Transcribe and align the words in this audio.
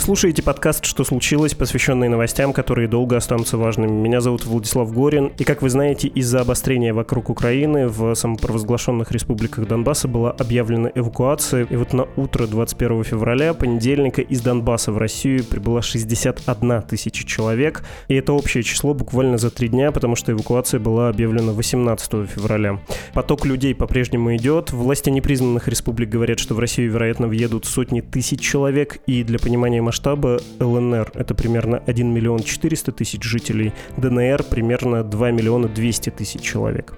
Слушаете 0.00 0.42
подкаст 0.42 0.86
«Что 0.86 1.04
случилось?», 1.04 1.52
посвященный 1.52 2.08
новостям, 2.08 2.54
которые 2.54 2.88
долго 2.88 3.18
останутся 3.18 3.58
важными. 3.58 3.90
Меня 3.90 4.22
зовут 4.22 4.46
Владислав 4.46 4.90
Горин, 4.94 5.30
и, 5.36 5.44
как 5.44 5.60
вы 5.60 5.68
знаете, 5.68 6.08
из-за 6.08 6.40
обострения 6.40 6.94
вокруг 6.94 7.28
Украины 7.28 7.86
в 7.86 8.14
самопровозглашенных 8.14 9.12
республиках 9.12 9.68
Донбасса 9.68 10.08
была 10.08 10.30
объявлена 10.30 10.90
эвакуация, 10.94 11.66
и 11.68 11.76
вот 11.76 11.92
на 11.92 12.08
утро 12.16 12.46
21 12.46 13.04
февраля, 13.04 13.52
понедельника, 13.52 14.22
из 14.22 14.40
Донбасса 14.40 14.90
в 14.90 14.96
Россию 14.96 15.44
прибыла 15.44 15.82
61 15.82 16.82
тысяча 16.82 17.26
человек, 17.26 17.84
и 18.08 18.14
это 18.14 18.32
общее 18.32 18.62
число 18.62 18.94
буквально 18.94 19.36
за 19.36 19.50
три 19.50 19.68
дня, 19.68 19.92
потому 19.92 20.16
что 20.16 20.32
эвакуация 20.32 20.80
была 20.80 21.10
объявлена 21.10 21.52
18 21.52 22.26
февраля. 22.26 22.80
Поток 23.12 23.44
людей 23.44 23.74
по-прежнему 23.74 24.34
идет, 24.34 24.72
власти 24.72 25.10
непризнанных 25.10 25.68
республик 25.68 26.08
говорят, 26.08 26.38
что 26.38 26.54
в 26.54 26.58
Россию, 26.58 26.90
вероятно, 26.90 27.28
въедут 27.28 27.66
сотни 27.66 28.00
тысяч 28.00 28.40
человек, 28.40 28.96
и 29.06 29.22
для 29.24 29.38
понимания 29.38 29.89
масштаба, 29.90 30.38
ЛНР— 30.60 31.10
это 31.14 31.34
примерно 31.34 31.82
1 31.84 32.14
миллион 32.14 32.44
400 32.44 32.92
тысяч 32.92 33.24
жителей, 33.24 33.72
ДНР— 33.96 34.44
примерно 34.50 35.02
2 35.02 35.32
миллиона 35.32 35.66
200 35.66 36.10
тысяч 36.10 36.42
человек. 36.42 36.94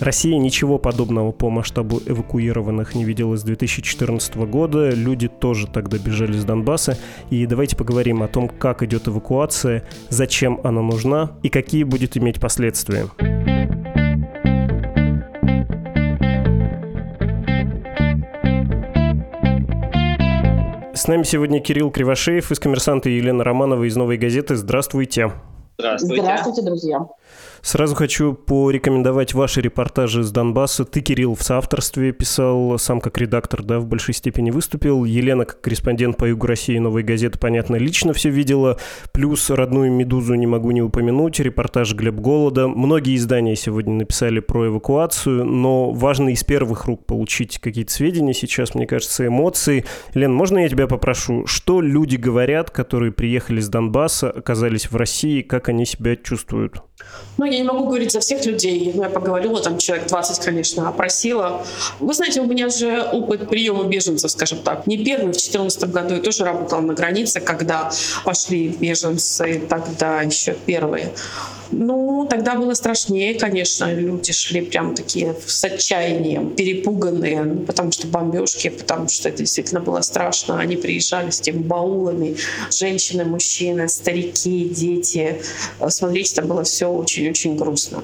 Россия 0.00 0.36
ничего 0.38 0.78
подобного 0.78 1.30
по 1.30 1.50
масштабу 1.50 2.00
эвакуированных 2.04 2.96
не 2.96 3.04
видела 3.04 3.36
с 3.36 3.44
2014 3.44 4.34
года. 4.46 4.90
Люди 4.90 5.28
тоже 5.28 5.68
тогда 5.68 5.98
бежали 5.98 6.32
с 6.32 6.44
Донбасса. 6.44 6.98
И 7.30 7.46
давайте 7.46 7.76
поговорим 7.76 8.24
о 8.24 8.28
том, 8.28 8.48
как 8.48 8.82
идет 8.82 9.06
эвакуация, 9.06 9.86
зачем 10.08 10.58
она 10.64 10.82
нужна 10.82 11.30
и 11.44 11.48
какие 11.48 11.84
будет 11.84 12.16
иметь 12.16 12.40
последствия. 12.40 13.06
Нами 21.12 21.24
сегодня 21.24 21.60
Кирилл 21.60 21.90
Кривошеев 21.90 22.50
из 22.50 22.58
«Коммерсанта» 22.58 23.10
и 23.10 23.16
Елена 23.16 23.44
Романова 23.44 23.84
из 23.84 23.94
«Новой 23.96 24.16
газеты». 24.16 24.56
Здравствуйте. 24.56 25.30
Здравствуйте. 25.76 26.22
Здравствуйте, 26.22 26.62
друзья. 26.62 27.06
Сразу 27.62 27.94
хочу 27.94 28.34
порекомендовать 28.34 29.34
ваши 29.34 29.60
репортажи 29.60 30.24
с 30.24 30.32
Донбасса. 30.32 30.84
Ты, 30.84 31.00
Кирилл, 31.00 31.36
в 31.36 31.44
соавторстве 31.44 32.10
писал, 32.10 32.76
сам 32.76 33.00
как 33.00 33.18
редактор, 33.18 33.62
да, 33.62 33.78
в 33.78 33.86
большей 33.86 34.14
степени 34.14 34.50
выступил. 34.50 35.04
Елена, 35.04 35.44
как 35.44 35.60
корреспондент 35.60 36.16
по 36.16 36.24
Югу 36.24 36.48
России 36.48 36.76
Новой 36.78 37.04
газеты, 37.04 37.38
понятно, 37.38 37.76
лично 37.76 38.14
все 38.14 38.30
видела. 38.30 38.78
Плюс 39.12 39.48
родную 39.48 39.92
«Медузу» 39.92 40.34
не 40.34 40.46
могу 40.48 40.72
не 40.72 40.82
упомянуть, 40.82 41.38
репортаж 41.38 41.94
Глеб 41.94 42.16
Голода. 42.16 42.66
Многие 42.66 43.14
издания 43.14 43.54
сегодня 43.54 43.94
написали 43.94 44.40
про 44.40 44.66
эвакуацию, 44.66 45.44
но 45.44 45.92
важно 45.92 46.30
из 46.30 46.42
первых 46.42 46.86
рук 46.86 47.06
получить 47.06 47.60
какие-то 47.60 47.92
сведения 47.92 48.34
сейчас, 48.34 48.74
мне 48.74 48.88
кажется, 48.88 49.24
эмоции. 49.24 49.84
Лен, 50.14 50.34
можно 50.34 50.58
я 50.58 50.68
тебя 50.68 50.88
попрошу, 50.88 51.46
что 51.46 51.80
люди 51.80 52.16
говорят, 52.16 52.72
которые 52.72 53.12
приехали 53.12 53.60
с 53.60 53.68
Донбасса, 53.68 54.30
оказались 54.30 54.90
в 54.90 54.96
России, 54.96 55.42
как 55.42 55.68
они 55.68 55.86
себя 55.86 56.16
чувствуют? 56.16 56.82
Ну, 57.38 57.46
я 57.46 57.58
не 57.58 57.64
могу 57.64 57.86
говорить 57.86 58.12
за 58.12 58.20
всех 58.20 58.44
людей. 58.44 58.92
Ну, 58.94 59.02
я 59.02 59.08
поговорила, 59.08 59.60
там 59.60 59.78
человек 59.78 60.06
20, 60.08 60.44
конечно, 60.44 60.88
опросила. 60.88 61.64
Вы 61.98 62.12
знаете, 62.14 62.40
у 62.40 62.46
меня 62.46 62.68
же 62.68 63.02
опыт 63.12 63.48
приема 63.48 63.84
беженцев, 63.84 64.30
скажем 64.30 64.58
так. 64.58 64.86
Не 64.86 64.98
первый, 64.98 65.28
в 65.28 65.32
2014 65.32 65.84
году 65.90 66.14
я 66.14 66.20
тоже 66.20 66.44
работала 66.44 66.80
на 66.80 66.94
границе, 66.94 67.40
когда 67.40 67.90
пошли 68.24 68.68
беженцы, 68.68 69.62
тогда 69.68 70.22
еще 70.22 70.52
первые. 70.66 71.12
Ну, 71.72 72.26
тогда 72.28 72.54
было 72.54 72.74
страшнее, 72.74 73.34
конечно. 73.34 73.92
Люди 73.92 74.32
шли 74.32 74.60
прям 74.60 74.94
такие 74.94 75.34
с 75.46 75.64
отчаянием, 75.64 76.54
перепуганные, 76.54 77.42
ну, 77.42 77.60
потому 77.62 77.90
что 77.92 78.06
бомбежки, 78.06 78.68
потому 78.68 79.08
что 79.08 79.28
это 79.28 79.38
действительно 79.38 79.80
было 79.80 80.02
страшно. 80.02 80.60
Они 80.60 80.76
приезжали 80.76 81.30
с 81.30 81.40
теми 81.40 81.62
баулами. 81.62 82.36
Женщины, 82.70 83.24
мужчины, 83.24 83.88
старики, 83.88 84.68
дети. 84.68 85.42
Смотрите, 85.88 86.34
там 86.36 86.46
было 86.46 86.62
все 86.64 86.86
очень-очень 86.86 87.56
грустно. 87.56 88.02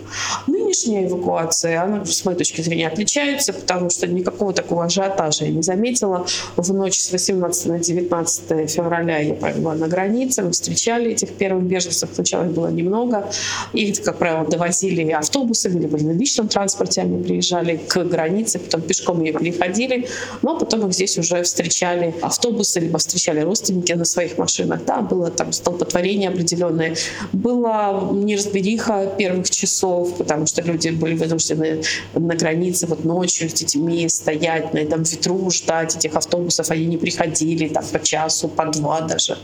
Нынешняя 0.68 1.06
эвакуация, 1.06 1.82
она, 1.82 2.04
с 2.04 2.26
моей 2.26 2.36
точки 2.36 2.60
зрения, 2.60 2.88
отличается, 2.88 3.54
потому 3.54 3.88
что 3.88 4.06
никакого 4.06 4.52
такого 4.52 4.84
ажиотажа 4.84 5.46
я 5.46 5.50
не 5.50 5.62
заметила. 5.62 6.26
В 6.56 6.74
ночь 6.74 7.00
с 7.00 7.10
18 7.10 7.66
на 7.66 7.78
19 7.78 8.70
февраля 8.70 9.18
я 9.18 9.34
была 9.34 9.74
на 9.74 9.88
границе, 9.88 10.42
мы 10.42 10.50
встречали 10.50 11.12
этих 11.12 11.30
первых 11.30 11.64
беженцев. 11.64 12.10
Сначала 12.12 12.44
их 12.44 12.50
было 12.50 12.68
немного. 12.68 13.30
Их, 13.72 14.02
как 14.02 14.18
правило, 14.18 14.46
довозили 14.46 15.10
автобусами, 15.10 15.80
либо 15.80 15.96
на 15.96 16.10
личном 16.10 16.48
транспорте 16.48 17.00
они 17.00 17.24
приезжали 17.24 17.78
к 17.78 18.04
границе, 18.04 18.58
потом 18.58 18.82
пешком 18.82 19.22
ее 19.22 19.32
переходили, 19.32 20.06
но 20.42 20.58
потом 20.58 20.86
их 20.86 20.92
здесь 20.92 21.16
уже 21.16 21.44
встречали 21.44 22.14
автобусы, 22.20 22.80
либо 22.80 22.98
встречали 22.98 23.40
родственники 23.40 23.92
на 23.94 24.04
своих 24.04 24.36
машинах. 24.36 24.84
Да, 24.84 25.00
было 25.00 25.30
там 25.30 25.50
столпотворение 25.52 26.28
определенное. 26.28 26.94
Была 27.32 28.10
неразбериха 28.12 29.14
первых 29.16 29.48
часов, 29.48 30.14
потому 30.18 30.44
что 30.44 30.57
люди 30.62 30.88
были 30.90 31.14
вынуждены 31.14 31.82
на 32.14 32.34
границе 32.34 32.86
вот 32.86 33.04
ночью 33.04 33.48
с 33.48 33.52
детьми 33.52 34.08
стоять 34.08 34.74
на 34.74 34.78
этом 34.78 35.02
ветру, 35.02 35.50
ждать 35.50 35.96
этих 35.96 36.14
автобусов. 36.16 36.70
Они 36.70 36.86
не 36.86 36.96
приходили 36.96 37.68
там 37.68 37.84
по 37.84 37.98
часу, 38.00 38.48
по 38.48 38.66
два 38.66 39.00
даже. 39.02 39.38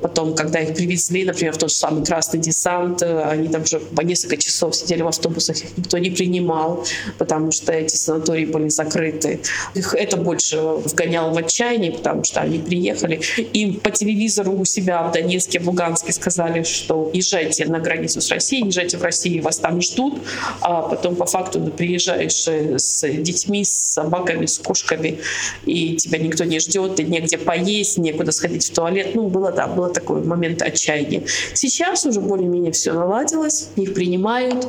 Потом, 0.00 0.34
когда 0.34 0.60
их 0.60 0.74
привезли, 0.74 1.24
например, 1.24 1.54
в 1.54 1.58
тот 1.58 1.70
же 1.70 1.76
самый 1.76 2.04
Красный 2.04 2.40
десант, 2.40 3.02
они 3.02 3.48
там 3.48 3.62
уже 3.62 3.80
по 3.80 4.02
несколько 4.02 4.36
часов 4.36 4.76
сидели 4.76 5.02
в 5.02 5.08
автобусах, 5.08 5.56
их 5.56 5.76
никто 5.76 5.98
не 5.98 6.10
принимал, 6.10 6.84
потому 7.18 7.50
что 7.50 7.72
эти 7.72 7.96
санатории 7.96 8.44
были 8.44 8.68
закрыты. 8.68 9.40
Их 9.74 9.94
это 9.94 10.16
больше 10.16 10.60
вгоняло 10.60 11.32
в 11.32 11.36
отчаяние, 11.38 11.92
потому 11.92 12.24
что 12.24 12.40
они 12.40 12.58
приехали. 12.58 13.20
Им 13.52 13.80
по 13.80 13.90
телевизору 13.90 14.52
у 14.52 14.64
себя 14.64 15.02
в 15.02 15.12
Донецке, 15.12 15.60
в 15.60 15.66
Луганске 15.66 16.12
сказали, 16.12 16.62
что 16.62 17.10
езжайте 17.12 17.66
на 17.66 17.78
границу 17.78 18.20
с 18.20 18.30
Россией, 18.30 18.66
езжайте 18.66 18.96
в 18.98 19.02
Россию, 19.02 19.42
вас 19.42 19.58
там 19.58 19.80
ждут. 19.80 20.18
А 20.60 20.82
потом 20.82 21.16
по 21.16 21.26
факту 21.26 21.60
ты 21.64 21.70
приезжаешь 21.70 22.46
с 22.46 23.08
детьми, 23.08 23.64
с 23.64 23.92
собаками, 23.92 24.46
с 24.46 24.58
кошками, 24.58 25.20
и 25.64 25.96
тебя 25.96 26.18
никто 26.18 26.44
не 26.44 26.58
ждет, 26.58 27.00
и 27.00 27.04
негде 27.04 27.38
поесть, 27.38 27.98
некуда 27.98 28.32
сходить 28.32 28.64
в 28.64 28.74
туалет. 28.74 29.14
Ну, 29.14 29.28
было, 29.28 29.52
да, 29.52 29.66
было 29.66 29.90
такой 29.90 30.24
момент 30.24 30.62
отчаяния. 30.62 31.22
Сейчас 31.54 32.06
уже 32.06 32.20
более-менее 32.20 32.72
все 32.72 32.92
наладилось 32.92 33.68
их 33.76 33.94
принимают. 33.94 34.66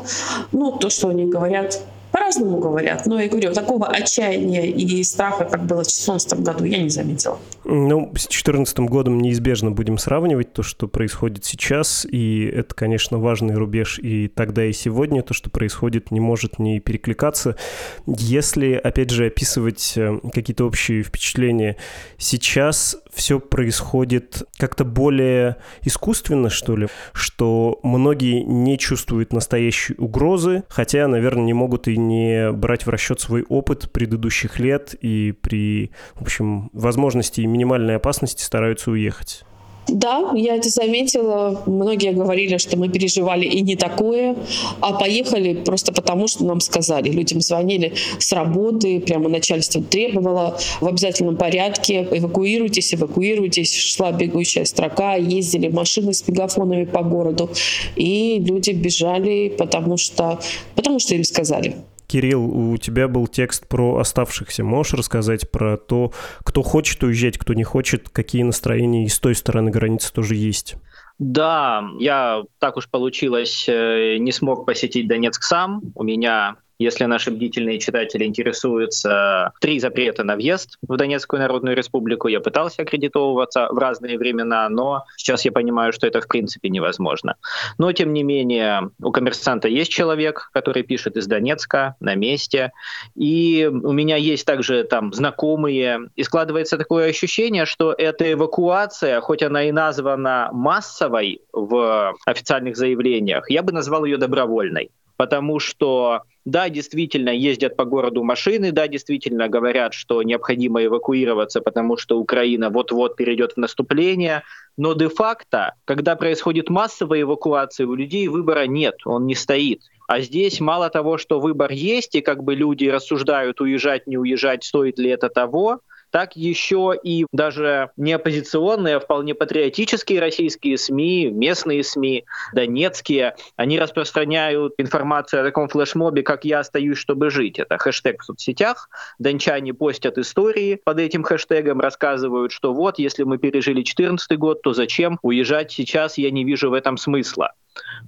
Ну, 0.51 0.71
то, 0.71 0.89
что 0.89 1.09
они 1.09 1.25
говорят, 1.25 1.81
по-разному 2.15 2.59
говорят. 2.59 3.05
Но 3.05 3.19
я 3.19 3.27
говорю, 3.27 3.53
такого 3.53 3.87
отчаяния 3.87 4.65
и 4.65 5.03
страха, 5.03 5.43
как 5.43 5.65
было 5.65 5.83
в 5.83 5.87
2014 5.87 6.39
году, 6.39 6.63
я 6.63 6.81
не 6.81 6.89
заметила. 6.89 7.37
Ну, 7.65 8.05
с 8.15 8.27
2014 8.27 8.79
годом 8.79 9.19
неизбежно 9.19 9.71
будем 9.71 9.97
сравнивать 9.97 10.53
то, 10.53 10.63
что 10.63 10.87
происходит 10.87 11.43
сейчас, 11.43 12.05
и 12.09 12.45
это, 12.45 12.73
конечно, 12.73 13.17
важный 13.17 13.55
рубеж 13.55 13.99
и 13.99 14.29
тогда, 14.29 14.65
и 14.65 14.71
сегодня. 14.71 15.23
То, 15.23 15.33
что 15.33 15.49
происходит, 15.49 16.11
не 16.11 16.21
может 16.21 16.57
не 16.57 16.79
перекликаться. 16.79 17.57
Если, 18.05 18.73
опять 18.73 19.09
же, 19.09 19.25
описывать 19.25 19.93
э, 19.97 20.19
какие-то 20.33 20.65
общие 20.65 21.03
впечатления, 21.03 21.75
сейчас 22.17 22.95
все 23.15 23.39
происходит 23.39 24.43
как-то 24.57 24.83
более 24.83 25.55
искусственно, 25.81 26.49
что 26.49 26.75
ли, 26.75 26.87
что 27.13 27.79
многие 27.81 28.41
не 28.41 28.77
чувствуют 28.77 29.33
настоящей 29.33 29.95
угрозы, 29.97 30.63
хотя, 30.67 31.07
наверное, 31.07 31.45
не 31.45 31.53
могут 31.53 31.87
и 31.87 31.97
не 31.97 32.51
брать 32.51 32.85
в 32.85 32.89
расчет 32.89 33.19
свой 33.21 33.43
опыт 33.47 33.91
предыдущих 33.91 34.59
лет 34.59 34.95
и 34.99 35.31
при, 35.31 35.91
в 36.13 36.21
общем, 36.21 36.69
возможности 36.73 37.41
и 37.41 37.47
минимальной 37.47 37.95
опасности 37.95 38.43
стараются 38.43 38.91
уехать. 38.91 39.45
Да, 39.87 40.31
я 40.35 40.55
это 40.55 40.69
заметила. 40.69 41.61
Многие 41.65 42.11
говорили, 42.11 42.57
что 42.57 42.77
мы 42.77 42.89
переживали 42.89 43.45
и 43.45 43.61
не 43.61 43.75
такое, 43.75 44.35
а 44.81 44.93
поехали 44.93 45.53
просто 45.53 45.93
потому, 45.93 46.27
что 46.27 46.43
нам 46.43 46.59
сказали. 46.59 47.09
Людям 47.09 47.41
звонили 47.41 47.93
с 48.17 48.31
работы, 48.31 48.99
прямо 48.99 49.29
начальство 49.29 49.81
требовало 49.81 50.57
в 50.81 50.87
обязательном 50.87 51.37
порядке 51.37 52.07
эвакуируйтесь, 52.11 52.93
эвакуируйтесь. 52.93 53.75
Шла 53.75 54.11
бегущая 54.11 54.65
строка, 54.65 55.15
ездили 55.15 55.67
машины 55.67 56.13
с 56.13 56.27
мегафонами 56.27 56.85
по 56.85 57.03
городу, 57.03 57.49
и 57.95 58.39
люди 58.39 58.71
бежали, 58.71 59.49
потому 59.49 59.97
что, 59.97 60.39
потому 60.75 60.99
что 60.99 61.15
им 61.15 61.23
сказали. 61.23 61.75
Кирилл, 62.07 62.43
у 62.43 62.77
тебя 62.77 63.07
был 63.07 63.27
текст 63.27 63.67
про 63.67 63.97
оставшихся. 63.97 64.63
Можешь 64.63 64.93
рассказать 64.93 65.49
про 65.51 65.77
то, 65.77 66.11
кто 66.43 66.61
хочет 66.61 67.03
уезжать, 67.03 67.37
кто 67.37 67.53
не 67.53 67.63
хочет, 67.63 68.09
какие 68.09 68.43
настроения 68.43 69.05
и 69.05 69.09
с 69.09 69.19
той 69.19 69.35
стороны 69.35 69.71
границы 69.71 70.13
тоже 70.13 70.35
есть? 70.35 70.75
Да, 71.17 71.83
я 71.99 72.43
так 72.59 72.75
уж 72.77 72.89
получилось, 72.89 73.65
э, 73.69 74.17
не 74.17 74.31
смог 74.31 74.65
посетить 74.65 75.07
Донецк 75.07 75.43
сам. 75.43 75.81
У 75.95 76.03
меня 76.03 76.57
если 76.79 77.05
наши 77.05 77.31
бдительные 77.31 77.79
читатели 77.79 78.25
интересуются, 78.25 79.53
три 79.61 79.79
запрета 79.79 80.23
на 80.23 80.35
въезд 80.35 80.77
в 80.87 80.95
Донецкую 80.97 81.39
Народную 81.39 81.75
Республику. 81.75 82.27
Я 82.27 82.39
пытался 82.39 82.81
аккредитовываться 82.81 83.67
в 83.71 83.77
разные 83.77 84.17
времена, 84.17 84.67
но 84.69 85.05
сейчас 85.17 85.45
я 85.45 85.51
понимаю, 85.51 85.93
что 85.93 86.07
это 86.07 86.21
в 86.21 86.27
принципе 86.27 86.69
невозможно. 86.69 87.35
Но, 87.77 87.91
тем 87.93 88.13
не 88.13 88.23
менее, 88.23 88.89
у 89.01 89.11
коммерсанта 89.11 89.67
есть 89.67 89.91
человек, 89.91 90.49
который 90.53 90.83
пишет 90.83 91.15
из 91.15 91.27
Донецка 91.27 91.95
на 91.99 92.15
месте. 92.15 92.71
И 93.15 93.69
у 93.71 93.91
меня 93.91 94.17
есть 94.17 94.45
также 94.45 94.83
там 94.83 95.13
знакомые. 95.13 96.09
И 96.15 96.23
складывается 96.23 96.77
такое 96.77 97.09
ощущение, 97.09 97.65
что 97.65 97.93
эта 97.93 98.33
эвакуация, 98.33 99.21
хоть 99.21 99.43
она 99.43 99.63
и 99.63 99.71
названа 99.71 100.49
массовой 100.51 101.41
в 101.53 102.13
официальных 102.25 102.75
заявлениях, 102.75 103.49
я 103.49 103.63
бы 103.63 103.71
назвал 103.71 104.05
ее 104.05 104.17
добровольной 104.17 104.91
потому 105.17 105.59
что 105.59 106.23
да, 106.45 106.69
действительно 106.69 107.29
ездят 107.29 107.75
по 107.75 107.85
городу 107.85 108.23
машины, 108.23 108.71
да, 108.71 108.87
действительно 108.87 109.49
говорят, 109.49 109.93
что 109.93 110.21
необходимо 110.21 110.85
эвакуироваться, 110.85 111.59
потому 111.59 111.97
что 111.97 112.19
Украина 112.19 112.69
вот-вот 112.69 113.15
перейдет 113.15 113.53
в 113.53 113.57
наступление, 113.57 114.43
но 114.77 114.93
де-факто, 114.93 115.73
когда 115.85 116.15
происходит 116.15 116.69
массовая 116.69 117.21
эвакуация, 117.21 117.87
у 117.87 117.95
людей 117.95 118.27
выбора 118.27 118.67
нет, 118.67 118.95
он 119.05 119.25
не 119.25 119.35
стоит. 119.35 119.81
А 120.07 120.21
здесь 120.21 120.59
мало 120.59 120.89
того, 120.91 121.17
что 121.17 121.39
выбор 121.39 121.71
есть, 121.71 122.13
и 122.13 122.21
как 122.21 122.43
бы 122.43 122.53
люди 122.53 122.85
рассуждают, 122.85 123.59
уезжать, 123.59 124.05
не 124.05 124.17
уезжать, 124.17 124.63
стоит 124.63 124.99
ли 124.99 125.09
это 125.09 125.29
того, 125.29 125.81
так 126.15 126.37
еще 126.37 126.93
и 127.03 127.25
даже 127.33 127.89
не 127.97 128.13
оппозиционные, 128.13 128.95
а 128.95 128.99
вполне 129.01 129.35
патриотические 129.35 130.21
российские 130.21 130.77
СМИ, 130.77 131.29
местные 131.29 131.83
СМИ, 131.83 132.23
донецкие, 132.53 133.35
они 133.57 133.77
распространяют 133.77 134.75
информацию 134.77 135.41
о 135.41 135.43
таком 135.43 135.67
флешмобе, 135.67 136.23
как 136.23 136.45
«Я 136.45 136.59
остаюсь, 136.59 136.99
чтобы 136.99 137.29
жить». 137.31 137.59
Это 137.59 137.77
хэштег 137.77 138.21
в 138.21 138.25
соцсетях. 138.27 138.89
Дончане 139.19 139.73
постят 139.73 140.17
истории 140.17 140.79
под 140.81 141.01
этим 141.01 141.23
хэштегом, 141.23 141.81
рассказывают, 141.81 142.53
что 142.53 142.73
вот, 142.73 142.97
если 142.97 143.23
мы 143.23 143.37
пережили 143.37 143.81
2014 143.83 144.37
год, 144.37 144.61
то 144.61 144.71
зачем 144.71 145.19
уезжать 145.21 145.73
сейчас, 145.73 146.17
я 146.17 146.31
не 146.31 146.45
вижу 146.45 146.69
в 146.69 146.73
этом 146.75 146.95
смысла. 146.95 147.51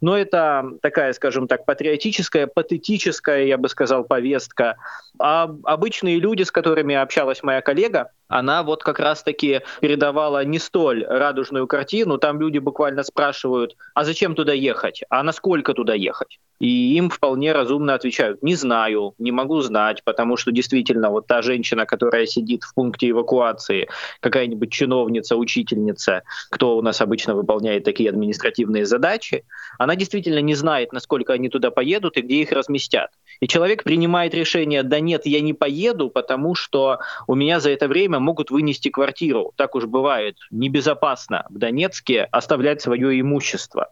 Но 0.02 0.18
это 0.18 0.72
такая, 0.82 1.14
скажем 1.14 1.48
так, 1.48 1.66
патриотическая, 1.66 2.48
патетическая, 2.48 3.46
я 3.46 3.58
бы 3.58 3.70
сказал, 3.70 4.04
повестка. 4.04 4.78
А 5.20 5.50
обычные 5.64 6.20
люди, 6.20 6.44
с 6.44 6.52
которыми 6.52 6.96
общалась 6.96 7.44
моя 7.44 7.62
коллега, 7.62 8.12
она 8.28 8.64
вот 8.64 8.84
как 8.84 9.00
раз-таки 9.00 9.62
передавала 9.82 10.44
не 10.44 10.60
столь 10.60 11.06
радужную 11.06 11.68
картину. 11.68 12.18
Там 12.18 12.40
люди 12.40 12.58
буквально 12.58 13.04
спрашивают, 13.04 13.76
а 13.94 14.04
зачем 14.04 14.36
туда 14.36 14.54
ехать? 14.54 15.04
А 15.10 15.24
насколько 15.24 15.74
туда 15.74 15.94
ехать? 15.94 16.40
И 16.60 16.98
им 16.98 17.10
вполне 17.10 17.52
разумно 17.54 17.94
отвечают, 17.94 18.42
не 18.42 18.56
знаю, 18.56 19.14
не 19.20 19.32
могу 19.32 19.62
знать, 19.62 20.04
потому 20.04 20.38
что 20.38 20.52
действительно 20.52 21.12
вот 21.12 21.28
та 21.28 21.44
женщина, 21.44 21.86
которая 21.86 22.26
сидит 22.26 22.64
в 22.64 22.74
пункте 22.74 23.12
эвакуации, 23.12 23.90
какая-нибудь 24.22 24.72
чиновница, 24.72 25.36
учительница, 25.36 26.24
кто 26.50 26.78
у 26.78 26.82
нас 26.82 27.00
обычно 27.00 27.36
выполняет 27.36 27.84
такие 27.84 28.10
административные 28.10 28.86
задачи, 28.88 29.46
она 29.78 29.96
действительно 29.96 30.40
не 30.40 30.56
знает, 30.56 30.94
насколько 30.94 31.34
они 31.34 31.50
туда 31.50 31.70
поедут 31.70 32.18
и 32.18 32.22
где 32.22 32.42
их 32.42 32.52
разместят. 32.52 33.12
И 33.40 33.48
человек 33.48 33.84
принимает 33.84 34.34
решение, 34.34 34.84
да 34.84 35.00
нет, 35.00 35.26
я 35.26 35.42
не 35.42 35.54
поеду, 35.54 36.10
потому 36.10 36.56
что 36.56 37.00
у 37.28 37.36
меня 37.36 37.60
за 37.60 37.72
это 37.72 37.88
время 37.88 38.20
могут 38.20 38.52
вынести 38.52 38.90
квартиру. 38.90 39.54
Так 39.56 39.76
уж 39.76 39.86
бывает. 39.86 40.38
Небезопасно 40.52 41.46
в 41.50 41.58
Донецке 41.58 42.28
оставлять 42.32 42.82
свое 42.82 43.20
имущество. 43.20 43.92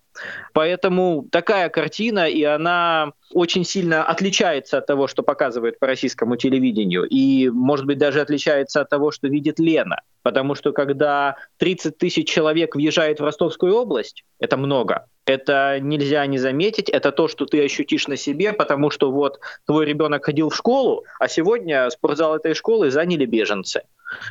Поэтому 0.53 1.27
такая 1.31 1.69
картина, 1.69 2.27
и 2.27 2.43
она 2.43 3.11
очень 3.33 3.65
сильно 3.65 4.03
отличается 4.03 4.77
от 4.77 4.85
того, 4.85 5.07
что 5.07 5.23
показывает 5.23 5.79
по 5.79 5.87
российскому 5.87 6.37
телевидению, 6.37 7.03
и, 7.03 7.49
может 7.49 7.85
быть, 7.85 7.97
даже 7.97 8.21
отличается 8.21 8.81
от 8.81 8.89
того, 8.89 9.11
что 9.11 9.27
видит 9.27 9.59
Лена. 9.59 10.01
Потому 10.23 10.55
что 10.55 10.71
когда 10.71 11.35
30 11.57 11.97
тысяч 11.97 12.27
человек 12.29 12.75
въезжает 12.75 13.19
в 13.19 13.23
Ростовскую 13.23 13.75
область, 13.75 14.23
это 14.39 14.57
много. 14.57 15.05
Это 15.25 15.79
нельзя 15.79 16.25
не 16.27 16.37
заметить, 16.37 16.89
это 16.89 17.11
то, 17.11 17.27
что 17.27 17.45
ты 17.45 17.63
ощутишь 17.63 18.07
на 18.07 18.15
себе, 18.15 18.53
потому 18.53 18.91
что 18.91 19.11
вот 19.11 19.39
твой 19.65 19.85
ребенок 19.85 20.25
ходил 20.25 20.49
в 20.49 20.55
школу, 20.55 21.03
а 21.19 21.27
сегодня 21.27 21.89
спортзал 21.89 22.35
этой 22.35 22.53
школы 22.53 22.91
заняли 22.91 23.25
беженцы. 23.25 23.81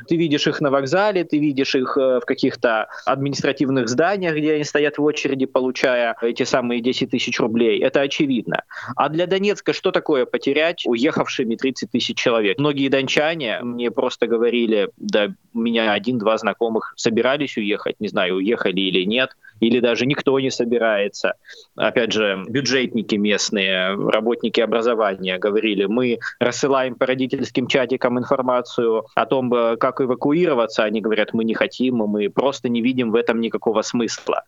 Ты 0.08 0.17
видишь 0.17 0.46
их 0.46 0.61
на 0.61 0.70
вокзале, 0.70 1.25
ты 1.25 1.38
видишь 1.38 1.75
их 1.75 1.96
э, 1.96 2.20
в 2.20 2.25
каких-то 2.25 2.88
административных 3.06 3.88
зданиях, 3.88 4.37
где 4.37 4.55
они 4.55 4.64
стоят 4.64 4.99
в 4.99 5.02
очереди, 5.02 5.46
получая 5.46 6.17
эти 6.23 6.44
самые 6.44 6.81
10 6.81 7.11
тысяч 7.11 7.38
рублей. 7.41 7.82
Это 7.82 8.00
очевидно. 8.00 8.62
А 8.96 9.08
для 9.08 9.26
Донецка 9.26 9.73
что 9.73 9.91
такое 9.91 10.26
потерять 10.26 10.87
уехавшими 10.87 11.56
30 11.56 11.91
тысяч 11.91 12.17
человек? 12.17 12.58
Многие 12.58 12.88
дончане 12.88 13.61
мне 13.62 13.91
просто 13.91 14.26
говорили, 14.26 14.91
да, 14.96 15.32
у 15.52 15.58
меня 15.58 15.93
один-два 15.93 16.38
знакомых 16.38 16.94
собирались 16.96 17.56
уехать, 17.56 17.96
не 18.00 18.08
знаю, 18.08 18.37
уехали 18.37 18.81
или 18.81 19.05
нет, 19.05 19.31
или 19.64 19.81
даже 19.81 20.06
никто 20.06 20.38
не 20.40 20.50
собирается. 20.50 21.34
Опять 21.76 22.12
же, 22.12 22.44
бюджетники 22.49 23.16
местные, 23.16 23.96
работники 23.96 24.61
образования 24.61 25.38
говорили, 25.38 25.87
мы 25.87 26.19
рассылаем 26.38 26.94
по 26.94 27.06
родительским 27.06 27.66
чатикам 27.66 28.19
информацию 28.19 29.05
о 29.14 29.26
том, 29.26 29.52
э, 29.55 29.76
как 29.76 30.00
эвакуироваться. 30.00 30.84
Они 30.84 31.00
говорят, 31.00 31.32
мы 31.32 31.44
не 31.44 31.55
хотим, 31.55 31.96
мы 31.96 32.28
просто 32.28 32.69
не 32.69 32.82
видим 32.82 33.11
в 33.11 33.14
этом 33.14 33.40
никакого 33.40 33.82
смысла. 33.82 34.43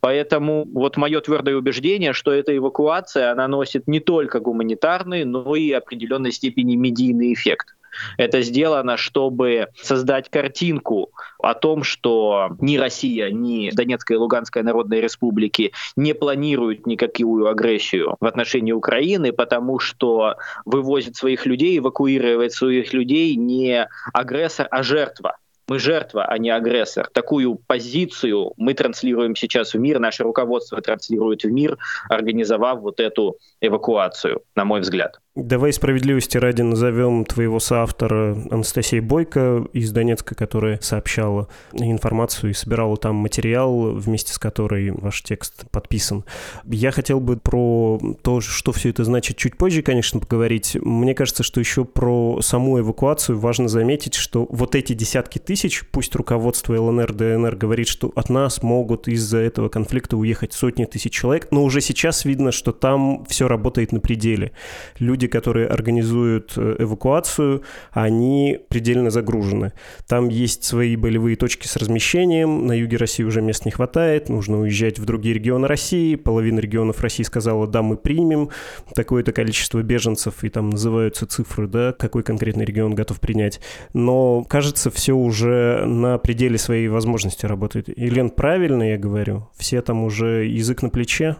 Поэтому 0.00 0.66
вот 0.74 0.96
мое 0.96 1.20
твердое 1.20 1.56
убеждение, 1.56 2.12
что 2.12 2.32
эта 2.32 2.56
эвакуация, 2.56 3.32
она 3.32 3.48
носит 3.48 3.88
не 3.88 4.00
только 4.00 4.40
гуманитарный, 4.40 5.24
но 5.24 5.56
и 5.56 5.72
определенной 5.72 6.32
степени 6.32 6.76
медийный 6.76 7.32
эффект. 7.32 7.77
Это 8.16 8.42
сделано, 8.42 8.96
чтобы 8.96 9.68
создать 9.80 10.30
картинку 10.30 11.10
о 11.38 11.54
том, 11.54 11.82
что 11.82 12.56
ни 12.60 12.76
Россия, 12.76 13.30
ни 13.30 13.70
Донецкая 13.70 14.18
и 14.18 14.20
Луганская 14.20 14.62
народные 14.62 15.00
республики 15.00 15.72
не 15.96 16.14
планируют 16.14 16.86
никакую 16.86 17.48
агрессию 17.48 18.16
в 18.20 18.26
отношении 18.26 18.72
Украины, 18.72 19.32
потому 19.32 19.78
что 19.78 20.36
вывозит 20.64 21.16
своих 21.16 21.46
людей, 21.46 21.78
эвакуирует 21.78 22.52
своих 22.52 22.92
людей 22.92 23.36
не 23.36 23.88
агрессор, 24.12 24.68
а 24.70 24.82
жертва. 24.82 25.36
Мы 25.68 25.78
жертва, 25.78 26.24
а 26.24 26.38
не 26.38 26.48
агрессор. 26.48 27.08
Такую 27.12 27.56
позицию 27.56 28.54
мы 28.56 28.72
транслируем 28.72 29.36
сейчас 29.36 29.74
в 29.74 29.78
мир, 29.78 29.98
наше 29.98 30.22
руководство 30.22 30.80
транслирует 30.80 31.44
в 31.44 31.50
мир, 31.50 31.76
организовав 32.08 32.80
вот 32.80 33.00
эту 33.00 33.36
эвакуацию, 33.60 34.42
на 34.56 34.64
мой 34.64 34.80
взгляд. 34.80 35.20
Давай 35.40 35.72
справедливости 35.72 36.36
ради 36.36 36.62
назовем 36.62 37.24
твоего 37.24 37.60
соавтора 37.60 38.36
Анастасии 38.50 38.98
Бойко 38.98 39.68
из 39.72 39.92
Донецка, 39.92 40.34
которая 40.34 40.80
сообщала 40.82 41.46
информацию 41.72 42.50
и 42.50 42.54
собирала 42.54 42.96
там 42.96 43.14
материал, 43.14 43.92
вместе 43.92 44.32
с 44.32 44.38
которой 44.38 44.90
ваш 44.90 45.22
текст 45.22 45.70
подписан. 45.70 46.24
Я 46.64 46.90
хотел 46.90 47.20
бы 47.20 47.36
про 47.36 48.00
то, 48.22 48.40
что 48.40 48.72
все 48.72 48.90
это 48.90 49.04
значит, 49.04 49.36
чуть 49.36 49.56
позже, 49.56 49.82
конечно, 49.82 50.18
поговорить. 50.18 50.76
Мне 50.82 51.14
кажется, 51.14 51.44
что 51.44 51.60
еще 51.60 51.84
про 51.84 52.40
саму 52.42 52.80
эвакуацию 52.80 53.38
важно 53.38 53.68
заметить, 53.68 54.14
что 54.14 54.44
вот 54.50 54.74
эти 54.74 54.92
десятки 54.92 55.38
тысяч, 55.38 55.84
пусть 55.92 56.16
руководство 56.16 56.74
ЛНР, 56.74 57.12
ДНР 57.12 57.54
говорит, 57.54 57.86
что 57.86 58.10
от 58.16 58.28
нас 58.28 58.64
могут 58.64 59.06
из-за 59.06 59.38
этого 59.38 59.68
конфликта 59.68 60.16
уехать 60.16 60.52
сотни 60.52 60.84
тысяч 60.84 61.12
человек, 61.12 61.46
но 61.52 61.62
уже 61.62 61.80
сейчас 61.80 62.24
видно, 62.24 62.50
что 62.50 62.72
там 62.72 63.24
все 63.26 63.46
работает 63.46 63.92
на 63.92 64.00
пределе. 64.00 64.50
Люди 64.98 65.27
которые 65.28 65.66
организуют 65.66 66.54
э, 66.56 66.76
эвакуацию, 66.78 67.62
они 67.92 68.58
предельно 68.68 69.10
загружены. 69.10 69.72
Там 70.06 70.28
есть 70.28 70.64
свои 70.64 70.96
болевые 70.96 71.36
точки 71.36 71.66
с 71.66 71.76
размещением, 71.76 72.66
на 72.66 72.72
юге 72.72 72.96
России 72.96 73.22
уже 73.22 73.42
мест 73.42 73.64
не 73.64 73.70
хватает, 73.70 74.28
нужно 74.28 74.60
уезжать 74.60 74.98
в 74.98 75.04
другие 75.04 75.34
регионы 75.34 75.68
России, 75.68 76.14
половина 76.16 76.58
регионов 76.60 77.00
России 77.00 77.22
сказала, 77.22 77.66
да, 77.66 77.82
мы 77.82 77.96
примем 77.96 78.50
такое-то 78.94 79.32
количество 79.32 79.82
беженцев, 79.82 80.44
и 80.44 80.48
там 80.48 80.70
называются 80.70 81.26
цифры, 81.26 81.68
да, 81.68 81.92
какой 81.92 82.22
конкретный 82.22 82.64
регион 82.64 82.94
готов 82.94 83.20
принять. 83.20 83.60
Но, 83.92 84.44
кажется, 84.44 84.90
все 84.90 85.12
уже 85.12 85.84
на 85.86 86.18
пределе 86.18 86.58
своей 86.58 86.88
возможности 86.88 87.46
работает. 87.46 87.88
Елен, 87.96 88.30
правильно 88.30 88.82
я 88.82 88.98
говорю? 88.98 89.48
Все 89.56 89.82
там 89.82 90.04
уже 90.04 90.46
язык 90.46 90.82
на 90.82 90.90
плече? 90.90 91.36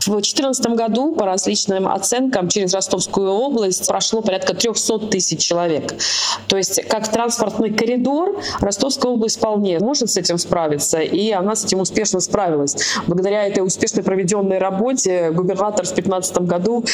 В 0.00 0.10
2014 0.10 0.66
году, 0.76 1.14
по 1.14 1.26
различным 1.26 1.88
оценкам, 1.88 2.48
через 2.48 2.74
Ростовскую 2.74 3.31
область 3.32 3.86
прошло 3.86 4.22
порядка 4.22 4.54
300 4.54 4.98
тысяч 5.10 5.40
человек. 5.40 5.94
То 6.48 6.56
есть 6.56 6.82
как 6.88 7.08
транспортный 7.08 7.72
коридор 7.72 8.40
Ростовская 8.60 9.12
область 9.12 9.38
вполне 9.38 9.78
может 9.78 10.10
с 10.10 10.16
этим 10.16 10.38
справиться, 10.38 11.00
и 11.00 11.30
она 11.30 11.54
с 11.54 11.64
этим 11.64 11.80
успешно 11.80 12.20
справилась. 12.20 12.76
Благодаря 13.06 13.46
этой 13.46 13.64
успешно 13.64 14.02
проведенной 14.02 14.58
работе 14.58 15.30
губернатор 15.30 15.84
в 15.84 15.88
2015 15.88 16.38
году 16.42 16.84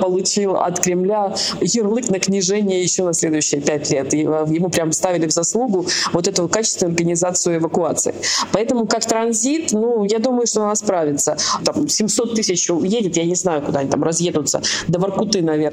получил 0.00 0.56
от 0.56 0.80
Кремля 0.80 1.34
ярлык 1.60 2.08
на 2.10 2.18
книжение 2.18 2.82
еще 2.82 3.04
на 3.04 3.12
следующие 3.12 3.60
пять 3.60 3.90
лет. 3.90 4.12
И 4.14 4.22
э, 4.22 4.46
ему 4.48 4.68
прям 4.70 4.92
ставили 4.92 5.26
в 5.26 5.32
заслугу 5.32 5.86
вот 6.12 6.28
эту 6.28 6.48
качественную 6.48 6.94
организацию 6.94 7.56
эвакуации. 7.56 8.14
Поэтому 8.52 8.86
как 8.86 9.04
транзит, 9.04 9.72
ну, 9.72 10.04
я 10.04 10.18
думаю, 10.18 10.46
что 10.46 10.62
она 10.64 10.74
справится. 10.74 11.36
Там 11.64 11.88
700 11.88 12.34
тысяч 12.34 12.68
едет, 12.68 13.16
я 13.16 13.24
не 13.24 13.34
знаю, 13.34 13.62
куда 13.62 13.80
они 13.80 13.90
там 13.90 14.02
разъедутся, 14.02 14.62
до 14.88 14.98
Воркуты, 14.98 15.42
наверное. 15.42 15.65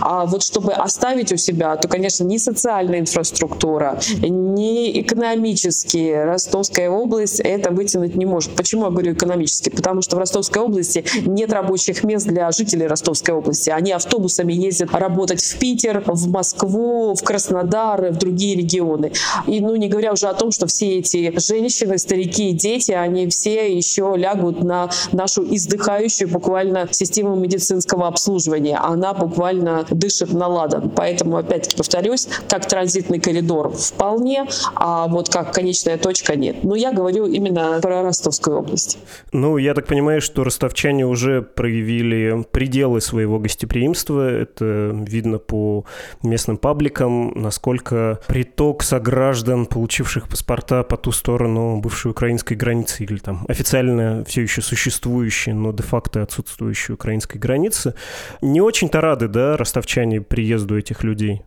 А 0.00 0.26
вот 0.26 0.42
чтобы 0.42 0.72
оставить 0.72 1.32
у 1.32 1.36
себя, 1.36 1.76
то, 1.76 1.88
конечно, 1.88 2.24
ни 2.24 2.36
социальная 2.36 3.00
инфраструктура, 3.00 3.98
ни 4.20 5.00
экономически 5.00 6.14
Ростовская 6.24 6.90
область 6.90 7.40
это 7.40 7.70
вытянуть 7.70 8.16
не 8.16 8.26
может. 8.26 8.54
Почему 8.54 8.84
я 8.84 8.90
говорю 8.90 9.12
экономически? 9.12 9.70
Потому 9.70 10.02
что 10.02 10.16
в 10.16 10.18
Ростовской 10.18 10.62
области 10.62 11.04
нет 11.26 11.52
рабочих 11.52 12.04
мест 12.04 12.26
для 12.26 12.50
жителей 12.50 12.86
Ростовской 12.86 13.34
области. 13.34 13.70
Они 13.70 13.92
автобусами 13.92 14.52
ездят 14.52 14.92
работать 14.92 15.42
в 15.42 15.58
Питер, 15.58 16.02
в 16.06 16.28
Москву, 16.28 17.14
в 17.14 17.22
Краснодар, 17.22 18.12
в 18.12 18.16
другие 18.16 18.56
регионы. 18.56 19.12
И, 19.46 19.60
ну, 19.60 19.76
не 19.76 19.88
говоря 19.88 20.12
уже 20.12 20.28
о 20.28 20.34
том, 20.34 20.50
что 20.50 20.66
все 20.66 20.98
эти 20.98 21.38
женщины, 21.38 21.98
старики 21.98 22.50
и 22.50 22.52
дети, 22.52 22.92
они 22.92 23.28
все 23.28 23.74
еще 23.74 24.14
лягут 24.16 24.62
на 24.62 24.90
нашу 25.12 25.42
издыхающую 25.54 26.28
буквально 26.28 26.88
систему 26.90 27.34
медицинского 27.36 28.06
обслуживания. 28.06 28.78
Она 28.78 29.14
буквально 29.28 29.86
дышит 29.90 30.32
на 30.32 30.46
ладан. 30.46 30.90
Поэтому, 30.90 31.36
опять-таки, 31.36 31.76
повторюсь, 31.76 32.28
как 32.48 32.66
транзитный 32.66 33.20
коридор 33.20 33.70
вполне, 33.70 34.46
а 34.74 35.06
вот 35.06 35.28
как 35.28 35.52
конечная 35.52 35.98
точка 35.98 36.36
нет. 36.36 36.64
Но 36.64 36.74
я 36.74 36.92
говорю 36.92 37.26
именно 37.26 37.78
про 37.80 38.02
Ростовскую 38.02 38.58
область. 38.58 38.98
Ну, 39.32 39.58
я 39.58 39.74
так 39.74 39.86
понимаю, 39.86 40.20
что 40.20 40.44
ростовчане 40.44 41.06
уже 41.06 41.42
проявили 41.42 42.44
пределы 42.50 43.00
своего 43.00 43.38
гостеприимства. 43.38 44.28
Это 44.28 44.90
видно 44.92 45.38
по 45.38 45.84
местным 46.22 46.56
пабликам, 46.56 47.32
насколько 47.34 48.20
приток 48.26 48.82
сограждан, 48.82 49.66
получивших 49.66 50.28
паспорта 50.28 50.82
по 50.82 50.96
ту 50.96 51.12
сторону 51.12 51.80
бывшей 51.80 52.10
украинской 52.10 52.54
границы 52.54 53.04
или 53.04 53.18
там 53.18 53.44
официально 53.48 54.24
все 54.24 54.42
еще 54.42 54.62
существующей, 54.62 55.52
но 55.52 55.72
де-факто 55.72 56.22
отсутствующей 56.22 56.94
украинской 56.94 57.38
границы, 57.38 57.94
не 58.40 58.60
очень-то 58.60 59.00
рады, 59.18 59.28
да, 59.28 59.56
ростовчане 59.56 60.20
приезду 60.20 60.78
этих 60.78 61.02
людей? 61.02 61.42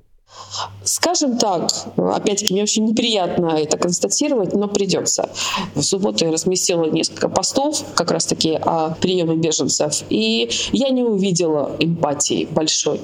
Скажем 0.84 1.38
так, 1.38 1.70
опять-таки, 1.98 2.54
мне 2.54 2.64
очень 2.64 2.86
неприятно 2.86 3.58
это 3.58 3.78
констатировать, 3.78 4.54
но 4.54 4.68
придется. 4.68 5.30
В 5.76 5.82
субботу 5.82 6.26
я 6.26 6.32
разместила 6.32 6.86
несколько 6.86 7.30
постов 7.30 7.84
как 7.96 8.12
раз-таки 8.12 8.58
о 8.62 8.96
приеме 9.00 9.36
беженцев, 9.36 10.04
и 10.10 10.50
я 10.72 10.90
не 10.90 11.04
увидела 11.04 11.72
эмпатии 11.80 12.48
большой. 12.52 13.00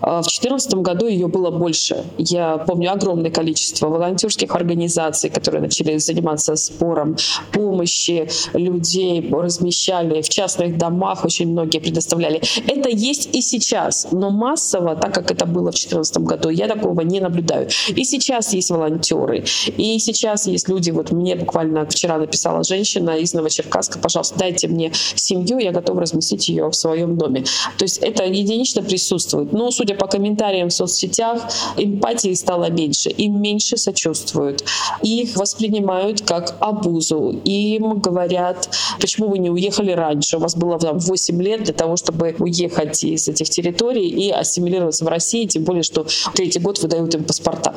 А 0.00 0.20
в 0.20 0.24
2014 0.24 0.74
году 0.74 1.06
ее 1.06 1.28
было 1.28 1.50
больше. 1.50 2.04
Я 2.18 2.58
помню 2.58 2.92
огромное 2.92 3.30
количество 3.30 3.88
волонтерских 3.88 4.54
организаций, 4.54 5.30
которые 5.30 5.62
начали 5.62 5.96
заниматься 5.98 6.56
спором 6.56 7.16
помощи 7.52 8.28
людей, 8.52 9.28
размещали 9.30 10.20
в 10.20 10.28
частных 10.28 10.76
домах, 10.76 11.24
очень 11.24 11.48
многие 11.48 11.78
предоставляли. 11.78 12.42
Это 12.66 12.90
есть 12.90 13.30
и 13.32 13.40
сейчас, 13.40 14.08
но 14.10 14.30
массово, 14.30 14.96
так 14.96 15.14
как 15.14 15.30
это 15.30 15.46
было 15.46 15.70
в 15.70 15.74
2014 15.74 16.18
году, 16.18 16.48
я 16.50 16.66
такого 16.74 17.00
не 17.00 17.20
наблюдаю. 17.20 17.68
И 17.88 18.04
сейчас 18.04 18.52
есть 18.52 18.70
волонтеры, 18.70 19.44
и 19.76 19.98
сейчас 19.98 20.46
есть 20.46 20.68
люди, 20.68 20.90
вот 20.90 21.10
мне 21.10 21.34
буквально 21.34 21.84
вчера 21.86 22.18
написала 22.18 22.62
женщина 22.62 23.10
из 23.18 23.34
Новочеркасска, 23.34 23.98
пожалуйста, 23.98 24.38
дайте 24.38 24.68
мне 24.68 24.92
семью, 25.14 25.58
я 25.58 25.72
готова 25.72 26.02
разместить 26.02 26.48
ее 26.48 26.68
в 26.68 26.74
своем 26.74 27.16
доме. 27.16 27.44
То 27.76 27.84
есть 27.84 27.98
это 27.98 28.24
единично 28.24 28.82
присутствует. 28.82 29.52
Но, 29.52 29.70
судя 29.70 29.94
по 29.94 30.06
комментариям 30.06 30.68
в 30.68 30.72
соцсетях, 30.72 31.42
эмпатии 31.76 32.34
стало 32.34 32.70
меньше, 32.70 33.10
им 33.10 33.40
меньше 33.42 33.76
сочувствуют. 33.76 34.64
Их 35.02 35.36
воспринимают 35.36 36.22
как 36.22 36.54
обузу. 36.60 37.40
Им 37.44 37.98
говорят, 37.98 38.70
почему 39.00 39.28
вы 39.28 39.38
не 39.38 39.50
уехали 39.50 39.92
раньше? 39.92 40.36
У 40.36 40.40
вас 40.40 40.54
было 40.54 40.78
там 40.78 40.98
8 40.98 41.42
лет 41.42 41.64
для 41.64 41.74
того, 41.74 41.96
чтобы 41.96 42.34
уехать 42.38 43.02
из 43.02 43.28
этих 43.28 43.50
территорий 43.50 44.08
и 44.08 44.30
ассимилироваться 44.30 45.04
в 45.04 45.08
России, 45.08 45.46
тем 45.46 45.64
более, 45.64 45.82
что 45.82 46.06
третий 46.34 46.59
год 46.60 46.80
выдают 46.82 47.14
им 47.14 47.24
паспорта. 47.24 47.74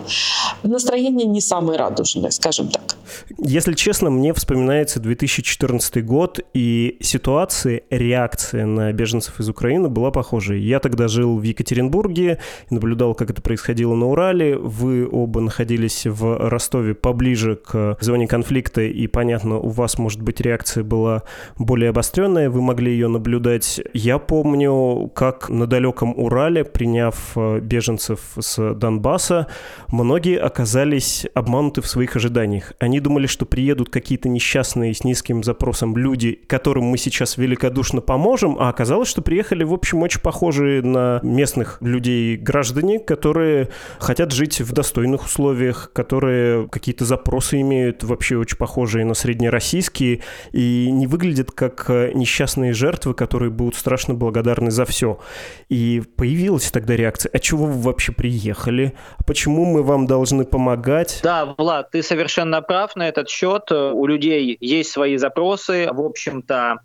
Настроение 0.63 1.27
не 1.27 1.41
самое 1.41 1.77
радужное, 1.79 2.31
скажем 2.31 2.69
так. 2.69 2.95
Если 3.37 3.73
честно, 3.73 4.09
мне 4.09 4.33
вспоминается 4.33 4.99
2014 4.99 6.05
год, 6.05 6.39
и 6.53 6.97
ситуация, 7.01 7.81
реакция 7.89 8.65
на 8.65 8.91
беженцев 8.91 9.39
из 9.39 9.49
Украины 9.49 9.89
была 9.89 10.11
похожей. 10.11 10.61
Я 10.61 10.79
тогда 10.79 11.07
жил 11.07 11.37
в 11.37 11.43
Екатеринбурге, 11.43 12.39
наблюдал, 12.69 13.13
как 13.15 13.29
это 13.29 13.41
происходило 13.41 13.95
на 13.95 14.07
Урале. 14.07 14.57
Вы 14.57 15.07
оба 15.09 15.41
находились 15.41 16.05
в 16.05 16.49
Ростове 16.49 16.93
поближе 16.95 17.55
к 17.55 17.97
зоне 17.99 18.27
конфликта, 18.27 18.81
и, 18.81 19.07
понятно, 19.07 19.57
у 19.57 19.69
вас, 19.69 19.97
может 19.97 20.21
быть, 20.21 20.41
реакция 20.41 20.83
была 20.83 21.23
более 21.57 21.89
обостренная, 21.89 22.49
вы 22.49 22.61
могли 22.61 22.91
ее 22.91 23.07
наблюдать. 23.07 23.81
Я 23.93 24.17
помню, 24.17 25.11
как 25.13 25.49
на 25.49 25.67
далеком 25.67 26.13
Урале, 26.17 26.63
приняв 26.63 27.31
э, 27.35 27.59
беженцев 27.59 28.19
с 28.39 28.72
Донбасса, 28.73 29.47
многие 29.89 30.39
оказались 30.39 31.25
обмануты 31.33 31.81
в 31.81 31.87
своих 31.87 32.15
ожиданиях. 32.15 32.73
Они 32.79 32.99
думали, 32.99 33.27
что 33.27 33.45
приедут 33.45 33.89
какие-то 33.89 34.29
несчастные 34.29 34.93
с 34.93 35.03
низким 35.03 35.43
запросом 35.43 35.97
люди, 35.97 36.39
которым 36.47 36.85
мы 36.85 36.97
сейчас 36.97 37.37
великодушно 37.37 38.01
поможем, 38.01 38.57
а 38.59 38.69
оказалось, 38.69 39.09
что 39.09 39.21
приехали, 39.21 39.63
в 39.63 39.73
общем, 39.73 40.01
очень 40.01 40.21
похожие 40.21 40.81
на 40.81 41.19
местных 41.23 41.77
людей 41.81 42.37
граждане, 42.37 42.99
которые 42.99 43.69
хотят 43.99 44.31
жить 44.31 44.61
в 44.61 44.71
достойных 44.71 45.25
условиях, 45.25 45.91
которые 45.93 46.67
какие-то 46.69 47.05
запросы 47.05 47.61
имеют 47.61 48.03
вообще 48.03 48.37
очень 48.37 48.57
похожие 48.57 49.05
на 49.05 49.13
среднероссийские 49.13 50.21
и 50.51 50.89
не 50.91 51.07
выглядят 51.07 51.51
как 51.51 51.89
несчастные 51.89 52.73
жертвы, 52.73 53.13
которые 53.13 53.49
будут 53.51 53.75
страшно 53.75 54.13
благодарны 54.13 54.71
за 54.71 54.85
все. 54.85 55.19
И 55.69 56.01
появилась 56.15 56.71
тогда 56.71 56.95
реакция, 56.95 57.29
а 57.33 57.39
чего 57.39 57.65
вы 57.65 57.81
вообще 57.81 58.11
приехали? 58.11 58.52
Приехали, 58.53 58.93
почему 59.25 59.65
мы 59.65 59.83
вам 59.83 60.07
должны 60.07 60.45
помогать. 60.45 61.19
Да, 61.23 61.55
Влад, 61.57 61.91
ты 61.91 62.03
совершенно 62.03 62.61
прав 62.61 62.95
на 62.95 63.07
этот 63.07 63.29
счет. 63.29 63.71
У 63.71 64.05
людей 64.05 64.57
есть 64.59 64.91
свои 64.91 65.17
запросы. 65.17 65.89
В 65.91 66.01
общем-то, 66.01 66.79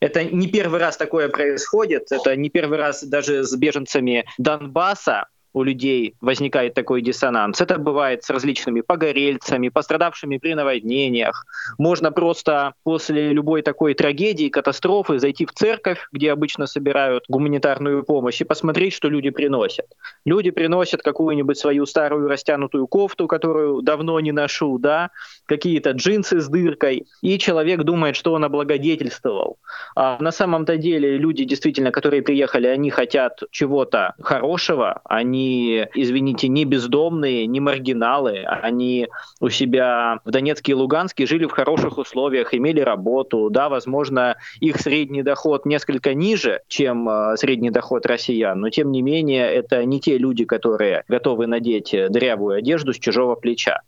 это 0.00 0.24
не 0.24 0.48
первый 0.48 0.80
раз 0.80 0.96
такое 0.96 1.28
происходит. 1.28 2.10
Это 2.10 2.36
не 2.36 2.50
первый 2.50 2.78
раз 2.78 3.04
даже 3.04 3.44
с 3.44 3.54
беженцами 3.54 4.24
Донбасса 4.38 5.26
у 5.54 5.62
людей 5.62 6.16
возникает 6.20 6.74
такой 6.74 7.00
диссонанс. 7.00 7.60
Это 7.60 7.78
бывает 7.78 8.24
с 8.24 8.30
различными 8.30 8.80
погорельцами, 8.80 9.68
пострадавшими 9.68 10.38
при 10.38 10.54
наводнениях. 10.54 11.46
Можно 11.78 12.10
просто 12.10 12.74
после 12.82 13.32
любой 13.32 13.62
такой 13.62 13.94
трагедии, 13.94 14.48
катастрофы 14.48 15.18
зайти 15.18 15.46
в 15.46 15.52
церковь, 15.52 16.08
где 16.12 16.32
обычно 16.32 16.66
собирают 16.66 17.24
гуманитарную 17.28 18.02
помощь, 18.02 18.40
и 18.40 18.44
посмотреть, 18.44 18.94
что 18.94 19.08
люди 19.08 19.30
приносят. 19.30 19.86
Люди 20.24 20.50
приносят 20.50 21.02
какую-нибудь 21.02 21.56
свою 21.56 21.86
старую 21.86 22.28
растянутую 22.28 22.88
кофту, 22.88 23.28
которую 23.28 23.82
давно 23.82 24.18
не 24.18 24.32
ношу, 24.32 24.78
да, 24.78 25.10
какие-то 25.46 25.92
джинсы 25.92 26.40
с 26.40 26.48
дыркой, 26.48 27.06
и 27.22 27.38
человек 27.38 27.84
думает, 27.84 28.16
что 28.16 28.32
он 28.32 28.44
облагодетельствовал. 28.44 29.58
А 29.94 30.18
на 30.20 30.32
самом-то 30.32 30.76
деле 30.76 31.16
люди, 31.16 31.44
действительно, 31.44 31.92
которые 31.92 32.22
приехали, 32.22 32.66
они 32.66 32.90
хотят 32.90 33.42
чего-то 33.52 34.14
хорошего, 34.20 35.00
они 35.04 35.43
извините, 35.94 36.48
не 36.48 36.64
бездомные, 36.64 37.46
не 37.46 37.60
маргиналы. 37.60 38.44
Они 38.44 39.08
у 39.40 39.48
себя 39.48 40.20
в 40.24 40.30
Донецке 40.30 40.72
и 40.72 40.74
Луганске 40.74 41.26
жили 41.26 41.46
в 41.46 41.52
хороших 41.52 41.98
условиях, 41.98 42.54
имели 42.54 42.80
работу. 42.80 43.48
Да, 43.50 43.68
возможно, 43.68 44.36
их 44.60 44.78
средний 44.78 45.22
доход 45.22 45.66
несколько 45.66 46.14
ниже, 46.14 46.60
чем 46.68 47.08
э, 47.08 47.36
средний 47.36 47.70
доход 47.70 48.06
россиян, 48.06 48.60
но 48.60 48.70
тем 48.70 48.90
не 48.90 49.02
менее 49.02 49.46
это 49.46 49.84
не 49.84 50.00
те 50.00 50.18
люди, 50.18 50.44
которые 50.44 51.04
готовы 51.08 51.46
надеть 51.46 51.94
дрявую 52.10 52.58
одежду 52.58 52.92
с 52.92 52.98
чужого 52.98 53.34
плеча. 53.34 53.80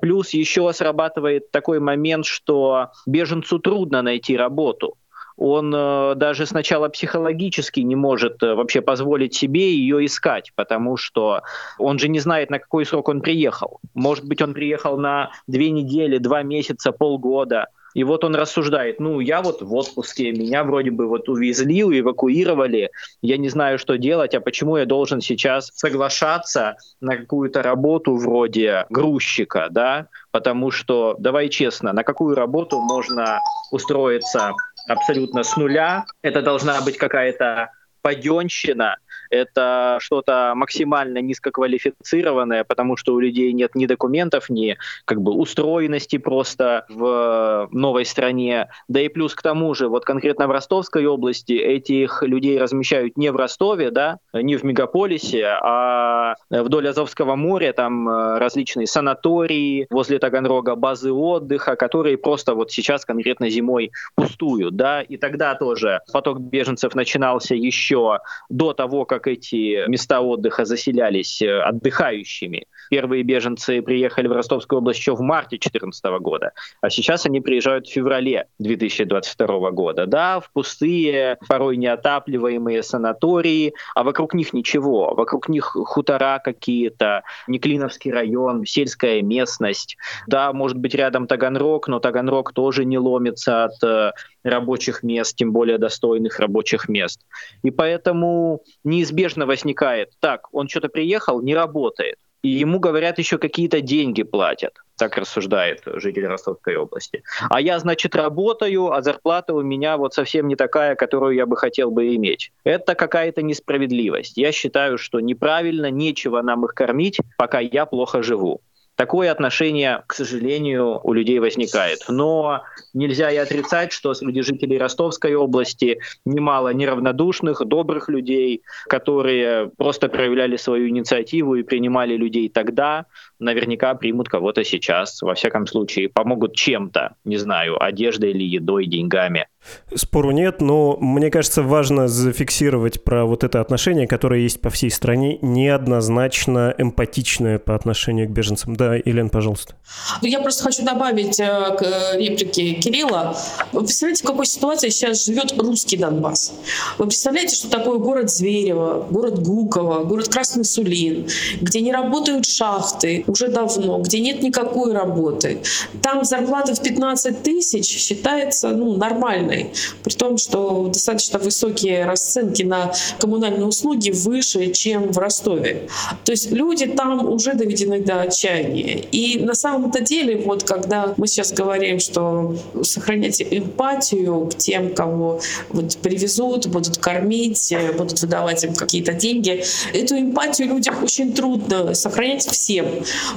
Плюс 0.00 0.30
еще 0.30 0.72
срабатывает 0.72 1.50
такой 1.50 1.80
момент, 1.80 2.26
что 2.26 2.90
беженцу 3.06 3.58
трудно 3.58 4.02
найти 4.02 4.36
работу 4.36 4.96
он 5.36 5.74
э, 5.74 6.14
даже 6.14 6.46
сначала 6.46 6.88
психологически 6.88 7.80
не 7.80 7.96
может 7.96 8.42
э, 8.42 8.54
вообще 8.54 8.80
позволить 8.80 9.34
себе 9.34 9.74
ее 9.74 10.04
искать, 10.04 10.52
потому 10.54 10.96
что 10.96 11.42
он 11.78 11.98
же 11.98 12.08
не 12.08 12.20
знает, 12.20 12.50
на 12.50 12.58
какой 12.58 12.86
срок 12.86 13.08
он 13.08 13.20
приехал. 13.20 13.80
Может 13.94 14.24
быть, 14.24 14.40
он 14.42 14.54
приехал 14.54 14.96
на 14.96 15.30
две 15.46 15.70
недели, 15.70 16.18
два 16.18 16.42
месяца, 16.42 16.92
полгода, 16.92 17.66
И 17.94 18.02
вот 18.02 18.24
он 18.24 18.34
рассуждает, 18.34 18.98
ну, 19.00 19.20
я 19.20 19.40
вот 19.40 19.62
в 19.62 19.72
отпуске, 19.72 20.32
меня 20.32 20.64
вроде 20.64 20.90
бы 20.90 21.06
вот 21.06 21.28
увезли, 21.28 21.82
эвакуировали, 21.82 22.90
я 23.22 23.36
не 23.36 23.48
знаю, 23.48 23.78
что 23.78 23.96
делать, 23.96 24.34
а 24.34 24.40
почему 24.40 24.76
я 24.76 24.84
должен 24.84 25.20
сейчас 25.20 25.70
соглашаться 25.74 26.76
на 27.00 27.16
какую-то 27.16 27.62
работу 27.62 28.16
вроде 28.16 28.84
грузчика, 28.90 29.68
да? 29.70 30.08
Потому 30.32 30.72
что, 30.72 31.14
давай 31.18 31.48
честно, 31.48 31.92
на 31.92 32.02
какую 32.02 32.34
работу 32.34 32.80
можно 32.80 33.40
устроиться 33.70 34.52
абсолютно 34.86 35.42
с 35.42 35.56
нуля? 35.56 36.06
Это 36.22 36.42
должна 36.42 36.80
быть 36.80 36.98
какая-то 36.98 37.70
паденщина, 38.02 38.96
это 39.30 39.98
что-то 40.00 40.52
максимально 40.54 41.18
низкоквалифицированное, 41.18 42.64
потому 42.64 42.96
что 42.96 43.14
у 43.14 43.20
людей 43.20 43.52
нет 43.52 43.74
ни 43.74 43.86
документов, 43.86 44.50
ни 44.50 44.76
как 45.04 45.20
бы 45.20 45.32
устроенности 45.32 46.18
просто 46.18 46.86
в 46.88 47.68
новой 47.72 48.04
стране. 48.04 48.68
Да 48.88 49.00
и 49.00 49.08
плюс 49.08 49.34
к 49.34 49.42
тому 49.42 49.74
же, 49.74 49.88
вот 49.88 50.04
конкретно 50.04 50.46
в 50.46 50.50
Ростовской 50.50 51.06
области 51.06 51.52
этих 51.52 52.22
людей 52.22 52.58
размещают 52.58 53.16
не 53.16 53.30
в 53.30 53.36
Ростове, 53.36 53.90
да, 53.90 54.18
не 54.32 54.56
в 54.56 54.64
мегаполисе, 54.64 55.46
а 55.46 56.34
вдоль 56.50 56.88
Азовского 56.88 57.36
моря, 57.36 57.72
там 57.72 58.08
э, 58.08 58.38
различные 58.38 58.86
санатории, 58.86 59.86
возле 59.90 60.18
Таганрога 60.18 60.74
базы 60.74 61.12
отдыха, 61.12 61.76
которые 61.76 62.18
просто 62.18 62.54
вот 62.54 62.70
сейчас 62.70 63.04
конкретно 63.04 63.50
зимой 63.50 63.90
пустуют, 64.14 64.76
да, 64.76 65.02
и 65.02 65.16
тогда 65.16 65.54
тоже 65.54 66.00
поток 66.12 66.40
беженцев 66.40 66.94
начинался 66.94 67.54
еще 67.54 68.20
до 68.48 68.72
того, 68.72 69.03
как 69.04 69.26
эти 69.26 69.88
места 69.88 70.20
отдыха 70.20 70.64
заселялись 70.64 71.42
э, 71.42 71.60
отдыхающими. 71.60 72.66
Первые 72.90 73.22
беженцы 73.22 73.82
приехали 73.82 74.28
в 74.28 74.32
Ростовскую 74.32 74.78
область 74.78 75.00
еще 75.00 75.14
в 75.14 75.20
марте 75.20 75.56
2014 75.56 76.04
года, 76.20 76.52
а 76.80 76.90
сейчас 76.90 77.26
они 77.26 77.40
приезжают 77.40 77.86
в 77.86 77.92
феврале 77.92 78.46
2022 78.58 79.70
года. 79.70 80.06
Да, 80.06 80.40
в 80.40 80.50
пустые, 80.52 81.38
порой 81.48 81.76
неотапливаемые 81.76 82.82
санатории, 82.82 83.74
а 83.94 84.02
вокруг 84.04 84.34
них 84.34 84.52
ничего. 84.52 85.14
Вокруг 85.14 85.48
них 85.48 85.64
хутора 85.64 86.40
какие-то, 86.44 87.22
Неклиновский 87.48 88.12
район, 88.12 88.64
сельская 88.64 89.22
местность. 89.22 89.96
Да, 90.26 90.52
может 90.52 90.76
быть 90.76 90.94
рядом 90.94 91.26
Таганрог, 91.26 91.88
но 91.88 92.00
Таганрог 92.00 92.52
тоже 92.52 92.84
не 92.84 92.98
ломится 92.98 93.64
от 93.64 93.82
э, 93.82 94.12
рабочих 94.44 95.02
мест, 95.02 95.36
тем 95.36 95.52
более 95.52 95.78
достойных 95.78 96.38
рабочих 96.38 96.88
мест. 96.88 97.20
И 97.62 97.70
поэтому 97.70 98.62
неизбежно 98.84 99.46
возникает, 99.46 100.12
так, 100.20 100.48
он 100.52 100.68
что-то 100.68 100.88
приехал, 100.88 101.40
не 101.40 101.54
работает. 101.54 102.16
И 102.44 102.50
ему 102.50 102.78
говорят, 102.78 103.18
еще 103.18 103.38
какие-то 103.38 103.80
деньги 103.80 104.22
платят. 104.22 104.74
Так 104.98 105.16
рассуждает 105.16 105.80
житель 105.86 106.26
Ростовской 106.26 106.76
области. 106.76 107.22
А 107.48 107.58
я, 107.58 107.78
значит, 107.78 108.14
работаю, 108.14 108.92
а 108.92 109.00
зарплата 109.00 109.54
у 109.54 109.62
меня 109.62 109.96
вот 109.96 110.12
совсем 110.12 110.46
не 110.46 110.54
такая, 110.54 110.94
которую 110.94 111.34
я 111.34 111.46
бы 111.46 111.56
хотел 111.56 111.90
бы 111.90 112.14
иметь. 112.14 112.52
Это 112.62 112.94
какая-то 112.94 113.40
несправедливость. 113.40 114.36
Я 114.36 114.52
считаю, 114.52 114.98
что 114.98 115.20
неправильно, 115.20 115.90
нечего 115.90 116.42
нам 116.42 116.66
их 116.66 116.74
кормить, 116.74 117.18
пока 117.38 117.60
я 117.60 117.86
плохо 117.86 118.22
живу. 118.22 118.60
Такое 118.96 119.32
отношение, 119.32 120.04
к 120.06 120.14
сожалению, 120.14 121.00
у 121.02 121.12
людей 121.12 121.40
возникает. 121.40 121.98
Но 122.08 122.62
нельзя 122.92 123.30
и 123.30 123.36
отрицать, 123.36 123.92
что 123.92 124.14
среди 124.14 124.42
жителей 124.42 124.78
Ростовской 124.78 125.34
области 125.34 125.98
немало 126.24 126.72
неравнодушных, 126.72 127.64
добрых 127.66 128.08
людей, 128.08 128.62
которые 128.88 129.70
просто 129.76 130.08
проявляли 130.08 130.56
свою 130.56 130.88
инициативу 130.88 131.56
и 131.56 131.64
принимали 131.64 132.16
людей 132.16 132.48
тогда, 132.48 133.06
наверняка 133.40 133.94
примут 133.94 134.28
кого-то 134.28 134.62
сейчас. 134.62 135.22
Во 135.22 135.34
всяком 135.34 135.66
случае, 135.66 136.08
помогут 136.08 136.54
чем-то, 136.54 137.16
не 137.24 137.36
знаю, 137.36 137.82
одеждой 137.82 138.30
или 138.30 138.44
едой, 138.44 138.86
деньгами. 138.86 139.48
Спору 139.94 140.30
нет, 140.32 140.60
но 140.60 140.96
мне 141.00 141.30
кажется, 141.30 141.62
важно 141.62 142.08
зафиксировать 142.08 143.02
про 143.04 143.24
вот 143.24 143.44
это 143.44 143.60
отношение, 143.60 144.06
которое 144.06 144.40
есть 144.40 144.60
по 144.60 144.70
всей 144.70 144.90
стране, 144.90 145.38
неоднозначно 145.40 146.74
эмпатичное 146.76 147.58
по 147.58 147.74
отношению 147.74 148.28
к 148.28 148.30
беженцам. 148.30 148.76
Да, 148.76 148.94
Елена, 148.96 149.28
пожалуйста. 149.28 149.74
Ну, 150.20 150.28
я 150.28 150.40
просто 150.40 150.64
хочу 150.64 150.84
добавить 150.84 151.38
э, 151.38 151.76
к 151.78 151.82
э, 151.82 152.18
реплике 152.18 152.74
Кирилла. 152.74 153.36
Вы 153.72 153.80
представляете, 153.80 154.24
в 154.24 154.26
какой 154.26 154.46
ситуации 154.46 154.88
сейчас 154.88 155.26
живет 155.26 155.54
русский 155.58 155.96
Донбасс? 155.96 156.54
Вы 156.98 157.06
представляете, 157.06 157.56
что 157.56 157.70
такое 157.70 157.98
город 157.98 158.30
Зверево, 158.30 159.06
город 159.10 159.40
Гуково, 159.40 160.04
город 160.04 160.28
Красный 160.28 160.64
Сулин, 160.64 161.28
где 161.60 161.80
не 161.80 161.92
работают 161.92 162.46
шахты 162.46 163.24
уже 163.26 163.48
давно, 163.48 163.98
где 164.00 164.20
нет 164.20 164.42
никакой 164.42 164.92
работы. 164.92 165.60
Там 166.02 166.24
зарплата 166.24 166.74
в 166.74 166.82
15 166.82 167.42
тысяч 167.42 167.86
считается 167.86 168.70
ну, 168.70 168.96
нормальной 168.96 169.53
коммунальной, 169.54 169.70
при 170.02 170.14
том, 170.14 170.38
что 170.38 170.88
достаточно 170.92 171.38
высокие 171.38 172.04
расценки 172.04 172.62
на 172.62 172.92
коммунальные 173.18 173.66
услуги 173.66 174.10
выше, 174.10 174.72
чем 174.72 175.12
в 175.12 175.18
Ростове. 175.18 175.88
То 176.24 176.32
есть 176.32 176.50
люди 176.50 176.86
там 176.86 177.26
уже 177.26 177.54
доведены 177.54 178.00
до 178.00 178.22
отчаяния. 178.22 178.98
И 179.12 179.38
на 179.38 179.54
самом-то 179.54 180.00
деле, 180.00 180.42
вот 180.44 180.64
когда 180.64 181.14
мы 181.16 181.26
сейчас 181.26 181.52
говорим, 181.52 182.00
что 182.00 182.56
сохранять 182.82 183.42
эмпатию 183.42 184.46
к 184.46 184.56
тем, 184.56 184.94
кого 184.94 185.40
вот 185.70 185.96
привезут, 185.98 186.66
будут 186.66 186.98
кормить, 186.98 187.74
будут 187.96 188.20
выдавать 188.20 188.64
им 188.64 188.74
какие-то 188.74 189.12
деньги, 189.12 189.64
эту 189.92 190.16
эмпатию 190.16 190.68
людям 190.68 191.02
очень 191.02 191.32
трудно 191.32 191.94
сохранять 191.94 192.46
всем, 192.46 192.86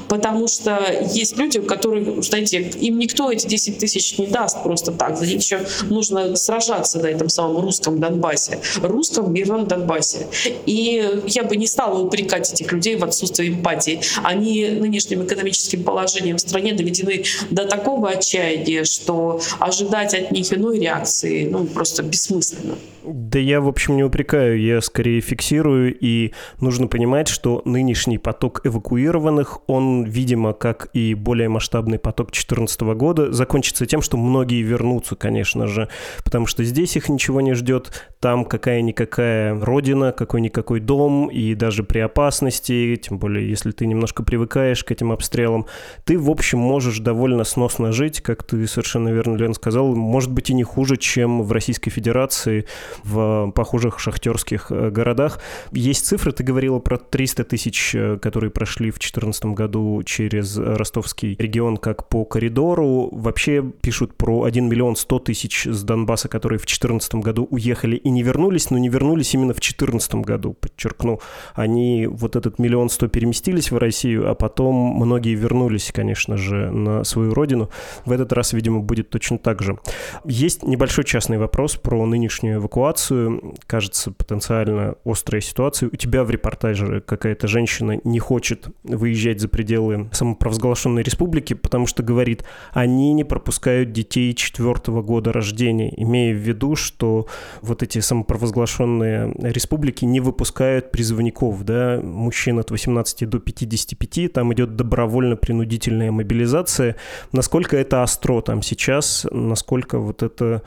потому 0.07 0.47
что 0.47 0.79
есть 1.13 1.37
люди, 1.37 1.59
которые, 1.59 2.21
знаете, 2.21 2.61
им 2.61 2.99
никто 2.99 3.31
эти 3.31 3.47
10 3.47 3.77
тысяч 3.77 4.17
не 4.17 4.27
даст 4.27 4.63
просто 4.63 4.91
так, 4.91 5.17
за 5.17 5.25
них 5.25 5.41
еще 5.41 5.61
нужно 5.89 6.06
нужно 6.09 6.35
сражаться 6.35 6.99
на 6.99 7.07
этом 7.07 7.29
самом 7.29 7.61
русском 7.61 7.99
Донбассе, 7.99 8.59
русском 8.81 9.33
мирном 9.33 9.67
Донбассе. 9.67 10.27
И 10.65 11.21
я 11.27 11.43
бы 11.43 11.55
не 11.55 11.67
стала 11.67 11.99
упрекать 11.99 12.51
этих 12.53 12.71
людей 12.71 12.95
в 12.97 13.03
отсутствии 13.03 13.49
эмпатии. 13.49 14.01
Они 14.23 14.67
нынешним 14.67 15.25
экономическим 15.25 15.83
положением 15.83 16.37
в 16.37 16.41
стране 16.41 16.73
доведены 16.73 17.23
до 17.49 17.65
такого 17.65 18.09
отчаяния, 18.09 18.83
что 18.83 19.41
ожидать 19.59 20.13
от 20.13 20.31
них 20.31 20.51
иной 20.53 20.79
реакции 20.79 21.47
ну, 21.47 21.65
просто 21.65 22.03
бессмысленно. 22.03 22.75
Да 23.07 23.39
я, 23.39 23.61
в 23.61 23.69
общем, 23.69 23.95
не 23.95 24.03
упрекаю, 24.03 24.59
я 24.61 24.81
скорее 24.81 25.21
фиксирую, 25.21 25.97
и 25.97 26.33
нужно 26.59 26.87
понимать, 26.87 27.29
что 27.29 27.61
нынешний 27.63 28.17
поток 28.17 28.61
эвакуированных, 28.65 29.59
он, 29.67 30.03
видимо, 30.03 30.51
как 30.51 30.89
и 30.91 31.13
более 31.13 31.47
масштабный 31.47 31.99
поток 31.99 32.27
2014 32.27 32.81
года, 32.81 33.31
закончится 33.31 33.85
тем, 33.85 34.01
что 34.01 34.17
многие 34.17 34.61
вернутся, 34.61 35.15
конечно 35.15 35.67
же, 35.67 35.87
потому 36.23 36.45
что 36.45 36.63
здесь 36.63 36.95
их 36.95 37.09
ничего 37.09 37.41
не 37.41 37.53
ждет, 37.53 37.91
там 38.19 38.45
какая-никакая 38.45 39.59
родина, 39.59 40.11
какой-никакой 40.11 40.79
дом, 40.79 41.27
и 41.27 41.53
даже 41.55 41.83
при 41.83 41.99
опасности, 41.99 42.95
тем 42.95 43.19
более, 43.19 43.47
если 43.49 43.71
ты 43.71 43.85
немножко 43.85 44.23
привыкаешь 44.23 44.83
к 44.83 44.91
этим 44.91 45.11
обстрелам, 45.11 45.67
ты, 46.03 46.17
в 46.17 46.29
общем, 46.29 46.59
можешь 46.59 46.99
довольно 46.99 47.43
сносно 47.43 47.91
жить, 47.91 48.21
как 48.21 48.43
ты 48.43 48.67
совершенно 48.67 49.09
верно, 49.09 49.35
Лен, 49.35 49.53
сказал, 49.53 49.95
может 49.95 50.31
быть 50.31 50.49
и 50.49 50.53
не 50.53 50.63
хуже, 50.63 50.97
чем 50.97 51.43
в 51.43 51.51
Российской 51.51 51.91
Федерации, 51.91 52.65
в 53.03 53.51
похожих 53.51 53.99
шахтерских 53.99 54.71
э, 54.71 54.89
городах. 54.89 55.39
Есть 55.71 56.05
цифры, 56.05 56.31
ты 56.31 56.43
говорила 56.43 56.79
про 56.79 56.97
300 56.97 57.43
тысяч, 57.43 57.95
э, 57.95 58.17
которые 58.17 58.49
прошли 58.49 58.91
в 58.91 58.95
2014 58.95 59.45
году 59.45 60.01
через 60.03 60.57
ростовский 60.57 61.35
регион 61.39 61.77
как 61.77 62.07
по 62.09 62.25
коридору. 62.25 63.09
Вообще 63.11 63.63
пишут 63.81 64.15
про 64.15 64.43
1 64.43 64.67
миллион 64.67 64.95
100 64.95 65.19
тысяч 65.19 65.67
с 65.77 65.83
Донбасса, 65.83 66.27
которые 66.27 66.59
в 66.59 66.63
2014 66.63 67.15
году 67.15 67.47
уехали 67.49 67.95
и 67.95 68.09
не 68.09 68.23
вернулись, 68.23 68.69
но 68.69 68.77
не 68.77 68.89
вернулись 68.89 69.33
именно 69.33 69.53
в 69.53 69.57
2014 69.57 70.15
году, 70.15 70.53
подчеркну. 70.53 71.19
Они 71.55 72.07
вот 72.07 72.35
этот 72.35 72.59
миллион 72.59 72.89
сто 72.89 73.07
переместились 73.07 73.71
в 73.71 73.77
Россию, 73.77 74.29
а 74.29 74.35
потом 74.35 74.75
многие 74.75 75.35
вернулись, 75.35 75.91
конечно 75.93 76.37
же, 76.37 76.71
на 76.71 77.03
свою 77.03 77.33
родину. 77.33 77.69
В 78.05 78.11
этот 78.11 78.33
раз, 78.33 78.53
видимо, 78.53 78.79
будет 78.79 79.09
точно 79.09 79.37
так 79.37 79.61
же. 79.61 79.77
Есть 80.25 80.63
небольшой 80.63 81.03
частный 81.03 81.37
вопрос 81.37 81.75
про 81.75 82.05
нынешнюю 82.05 82.57
эвакуацию 82.57 83.37
кажется, 83.65 84.11
потенциально 84.11 84.95
острая 85.05 85.41
ситуация. 85.41 85.89
У 85.91 85.95
тебя 85.95 86.23
в 86.23 86.31
репортаже 86.31 87.01
какая-то 87.01 87.47
женщина 87.47 87.99
не 88.03 88.19
хочет 88.19 88.67
выезжать 88.83 89.39
за 89.39 89.47
пределы 89.47 90.09
самопровозглашенной 90.11 91.03
республики, 91.03 91.53
потому 91.53 91.87
что 91.87 92.03
говорит, 92.03 92.43
они 92.73 93.13
не 93.13 93.23
пропускают 93.23 93.91
детей 93.91 94.33
четвертого 94.33 95.01
года 95.01 95.31
рождения, 95.31 95.66
имея 95.71 96.33
в 96.33 96.37
виду, 96.37 96.75
что 96.75 97.27
вот 97.61 97.83
эти 97.83 97.99
самопровозглашенные 97.99 99.33
республики 99.39 100.05
не 100.05 100.19
выпускают 100.19 100.91
призывников, 100.91 101.63
да, 101.63 101.99
мужчин 102.01 102.59
от 102.59 102.71
18 102.71 103.29
до 103.29 103.39
55, 103.39 104.33
там 104.33 104.53
идет 104.53 104.75
добровольно-принудительная 104.75 106.11
мобилизация. 106.11 106.95
Насколько 107.31 107.77
это 107.77 108.03
остро 108.03 108.41
там 108.41 108.61
сейчас, 108.61 109.25
насколько 109.31 109.99
вот 109.99 110.23
это 110.23 110.61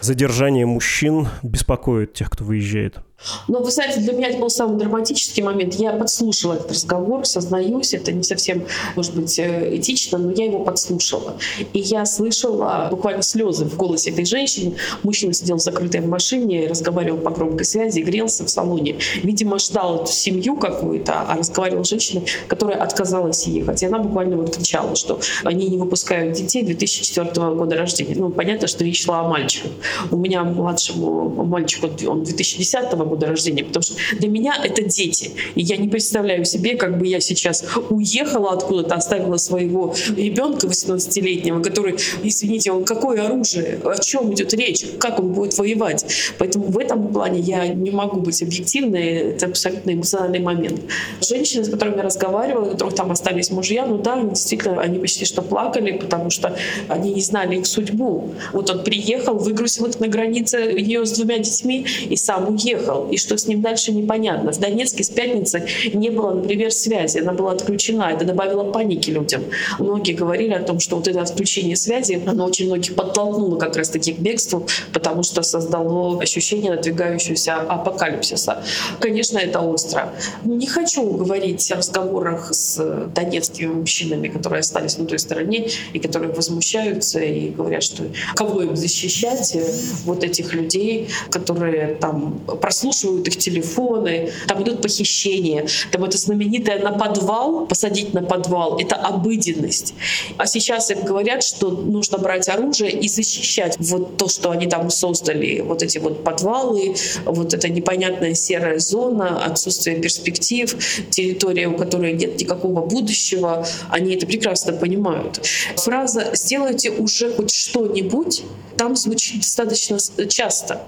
задержание 0.00 0.66
мужчин 0.66 1.28
беспокоит 1.42 2.14
тех, 2.14 2.30
кто 2.30 2.44
выезжает? 2.44 3.00
Но, 3.48 3.60
вы 3.60 3.70
знаете, 3.70 4.00
для 4.00 4.12
меня 4.12 4.28
это 4.28 4.38
был 4.38 4.50
самый 4.50 4.78
драматический 4.78 5.42
момент. 5.42 5.74
Я 5.74 5.92
подслушала 5.92 6.54
этот 6.54 6.70
разговор, 6.70 7.26
сознаюсь, 7.26 7.94
это 7.94 8.12
не 8.12 8.22
совсем, 8.22 8.64
может 8.96 9.14
быть, 9.14 9.38
э, 9.38 9.76
этично, 9.76 10.18
но 10.18 10.32
я 10.32 10.46
его 10.46 10.60
подслушала. 10.64 11.36
И 11.72 11.78
я 11.78 12.04
слышала 12.04 12.88
буквально 12.90 13.22
слезы 13.22 13.64
в 13.64 13.76
голосе 13.76 14.10
этой 14.10 14.24
женщины. 14.24 14.76
Мужчина 15.02 15.32
сидел 15.32 15.58
закрытый 15.58 16.00
в 16.00 16.08
машине, 16.08 16.66
разговаривал 16.68 17.18
по 17.18 17.30
громкой 17.30 17.64
связи, 17.64 18.00
грелся 18.00 18.44
в 18.44 18.50
салоне. 18.50 18.96
Видимо, 19.22 19.58
ждал 19.58 20.02
эту 20.02 20.12
семью 20.12 20.56
какую-то, 20.56 21.22
а 21.22 21.36
разговаривал 21.36 21.84
с 21.84 21.88
женщиной, 21.88 22.24
которая 22.48 22.78
отказалась 22.78 23.46
ехать. 23.46 23.82
И 23.82 23.86
она 23.86 23.98
буквально 23.98 24.36
вот 24.36 24.56
кричала, 24.56 24.96
что 24.96 25.20
они 25.44 25.68
не 25.68 25.78
выпускают 25.78 26.34
детей 26.34 26.62
2004 26.62 27.54
года 27.54 27.76
рождения. 27.76 28.14
Ну, 28.16 28.30
понятно, 28.30 28.66
что 28.66 28.84
речь 28.84 29.04
шла 29.04 29.20
о 29.20 29.28
мальчиках. 29.28 29.72
У 30.10 30.16
меня 30.16 30.44
младшему 30.44 31.44
мальчику, 31.44 31.88
он 32.08 32.24
2010 32.24 32.92
года 33.12 33.26
рождения, 33.26 33.62
потому 33.62 33.82
что 33.82 33.94
для 34.18 34.28
меня 34.28 34.56
это 34.64 34.82
дети. 34.82 35.32
И 35.54 35.60
я 35.60 35.76
не 35.76 35.88
представляю 35.88 36.46
себе, 36.46 36.76
как 36.76 36.98
бы 36.98 37.06
я 37.06 37.20
сейчас 37.20 37.64
уехала 37.90 38.52
откуда-то, 38.52 38.94
оставила 38.94 39.36
своего 39.36 39.94
ребенка 40.16 40.66
18-летнего, 40.66 41.62
который, 41.62 41.96
извините, 42.22 42.72
он 42.72 42.84
какое 42.84 43.26
оружие, 43.26 43.80
о 43.84 44.00
чем 44.02 44.32
идет 44.32 44.54
речь, 44.54 44.86
как 44.98 45.18
он 45.20 45.32
будет 45.34 45.58
воевать. 45.58 46.06
Поэтому 46.38 46.64
в 46.64 46.78
этом 46.78 47.12
плане 47.12 47.40
я 47.40 47.68
не 47.68 47.90
могу 47.90 48.20
быть 48.20 48.42
объективной, 48.42 49.34
это 49.34 49.46
абсолютно 49.46 49.90
эмоциональный 49.90 50.38
момент. 50.40 50.80
Женщины, 51.20 51.64
с 51.64 51.68
которыми 51.68 51.96
я 51.96 52.02
разговаривала, 52.04 52.64
у 52.64 52.70
которых 52.70 52.94
там 52.94 53.10
остались 53.10 53.50
мужья, 53.50 53.84
ну 53.84 53.98
да, 53.98 54.22
действительно, 54.22 54.80
они 54.80 54.98
почти 54.98 55.26
что 55.26 55.42
плакали, 55.42 55.98
потому 55.98 56.30
что 56.30 56.56
они 56.88 57.12
не 57.12 57.20
знали 57.20 57.58
их 57.58 57.66
судьбу. 57.66 58.32
Вот 58.54 58.70
он 58.70 58.82
приехал, 58.82 59.34
выгрузил 59.34 59.84
их 59.84 60.00
на 60.00 60.08
границе 60.08 60.56
ее 60.56 61.04
с 61.04 61.12
двумя 61.12 61.38
детьми 61.38 61.86
и 62.08 62.16
сам 62.16 62.48
уехал 62.54 63.01
и 63.10 63.16
что 63.16 63.36
с 63.36 63.46
ним 63.46 63.62
дальше 63.62 63.92
непонятно. 63.92 64.52
В 64.52 64.58
Донецке 64.58 65.04
с 65.04 65.10
пятницы 65.10 65.66
не 65.92 66.10
было, 66.10 66.32
например, 66.34 66.72
связи, 66.72 67.18
она 67.18 67.32
была 67.32 67.52
отключена, 67.52 68.10
это 68.12 68.24
добавило 68.24 68.70
паники 68.70 69.10
людям. 69.10 69.44
Многие 69.78 70.12
говорили 70.12 70.52
о 70.52 70.62
том, 70.62 70.80
что 70.80 70.96
вот 70.96 71.08
это 71.08 71.20
отключение 71.20 71.76
связи, 71.76 72.22
оно 72.26 72.46
очень 72.46 72.66
многих 72.66 72.94
подтолкнуло 72.94 73.58
как 73.58 73.76
раз-таки 73.76 74.12
к 74.12 74.18
бегству, 74.18 74.66
потому 74.92 75.22
что 75.22 75.42
создало 75.42 76.20
ощущение 76.20 76.72
надвигающегося 76.72 77.56
апокалипсиса. 77.56 78.62
Конечно, 79.00 79.38
это 79.38 79.60
остро. 79.60 80.12
Не 80.44 80.66
хочу 80.66 81.10
говорить 81.10 81.70
о 81.72 81.76
разговорах 81.76 82.52
с 82.52 83.08
донецкими 83.14 83.72
мужчинами, 83.72 84.28
которые 84.28 84.60
остались 84.60 84.98
на 84.98 85.06
той 85.06 85.18
стороне 85.18 85.68
и 85.92 85.98
которые 85.98 86.32
возмущаются 86.32 87.20
и 87.20 87.50
говорят, 87.50 87.82
что 87.82 88.04
кого 88.34 88.62
им 88.62 88.76
защищать, 88.76 89.56
вот 90.04 90.24
этих 90.24 90.54
людей, 90.54 91.08
которые 91.30 91.94
там 91.94 92.40
прослушивают 92.60 92.91
прослушивают 92.92 93.28
их 93.28 93.36
телефоны, 93.38 94.30
там 94.46 94.62
идут 94.62 94.82
похищения, 94.82 95.66
там 95.90 96.04
это 96.04 96.18
знаменитое 96.18 96.78
на 96.78 96.92
подвал, 96.92 97.66
посадить 97.66 98.14
на 98.14 98.22
подвал, 98.22 98.78
это 98.78 98.96
обыденность. 98.96 99.94
А 100.36 100.46
сейчас 100.46 100.90
им 100.90 101.04
говорят, 101.04 101.42
что 101.42 101.70
нужно 101.70 102.18
брать 102.18 102.48
оружие 102.48 102.90
и 102.90 103.08
защищать 103.08 103.76
вот 103.78 104.16
то, 104.16 104.28
что 104.28 104.50
они 104.50 104.66
там 104.66 104.90
создали, 104.90 105.60
вот 105.60 105.82
эти 105.82 105.98
вот 105.98 106.22
подвалы, 106.22 106.94
вот 107.24 107.54
эта 107.54 107.68
непонятная 107.68 108.34
серая 108.34 108.78
зона, 108.78 109.44
отсутствие 109.44 109.96
перспектив, 109.96 110.76
территория, 111.10 111.68
у 111.68 111.76
которой 111.76 112.12
нет 112.12 112.40
никакого 112.40 112.84
будущего, 112.84 113.66
они 113.88 114.14
это 114.14 114.26
прекрасно 114.26 114.72
понимают. 114.72 115.40
Фраза 115.76 116.30
«сделайте 116.34 116.90
уже 116.90 117.32
хоть 117.32 117.50
что-нибудь» 117.50 118.42
там 118.82 118.96
звучит 118.96 119.42
достаточно 119.42 119.98
часто. 120.28 120.82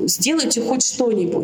Сделайте 0.00 0.60
хоть 0.62 0.84
что-нибудь. 0.84 1.35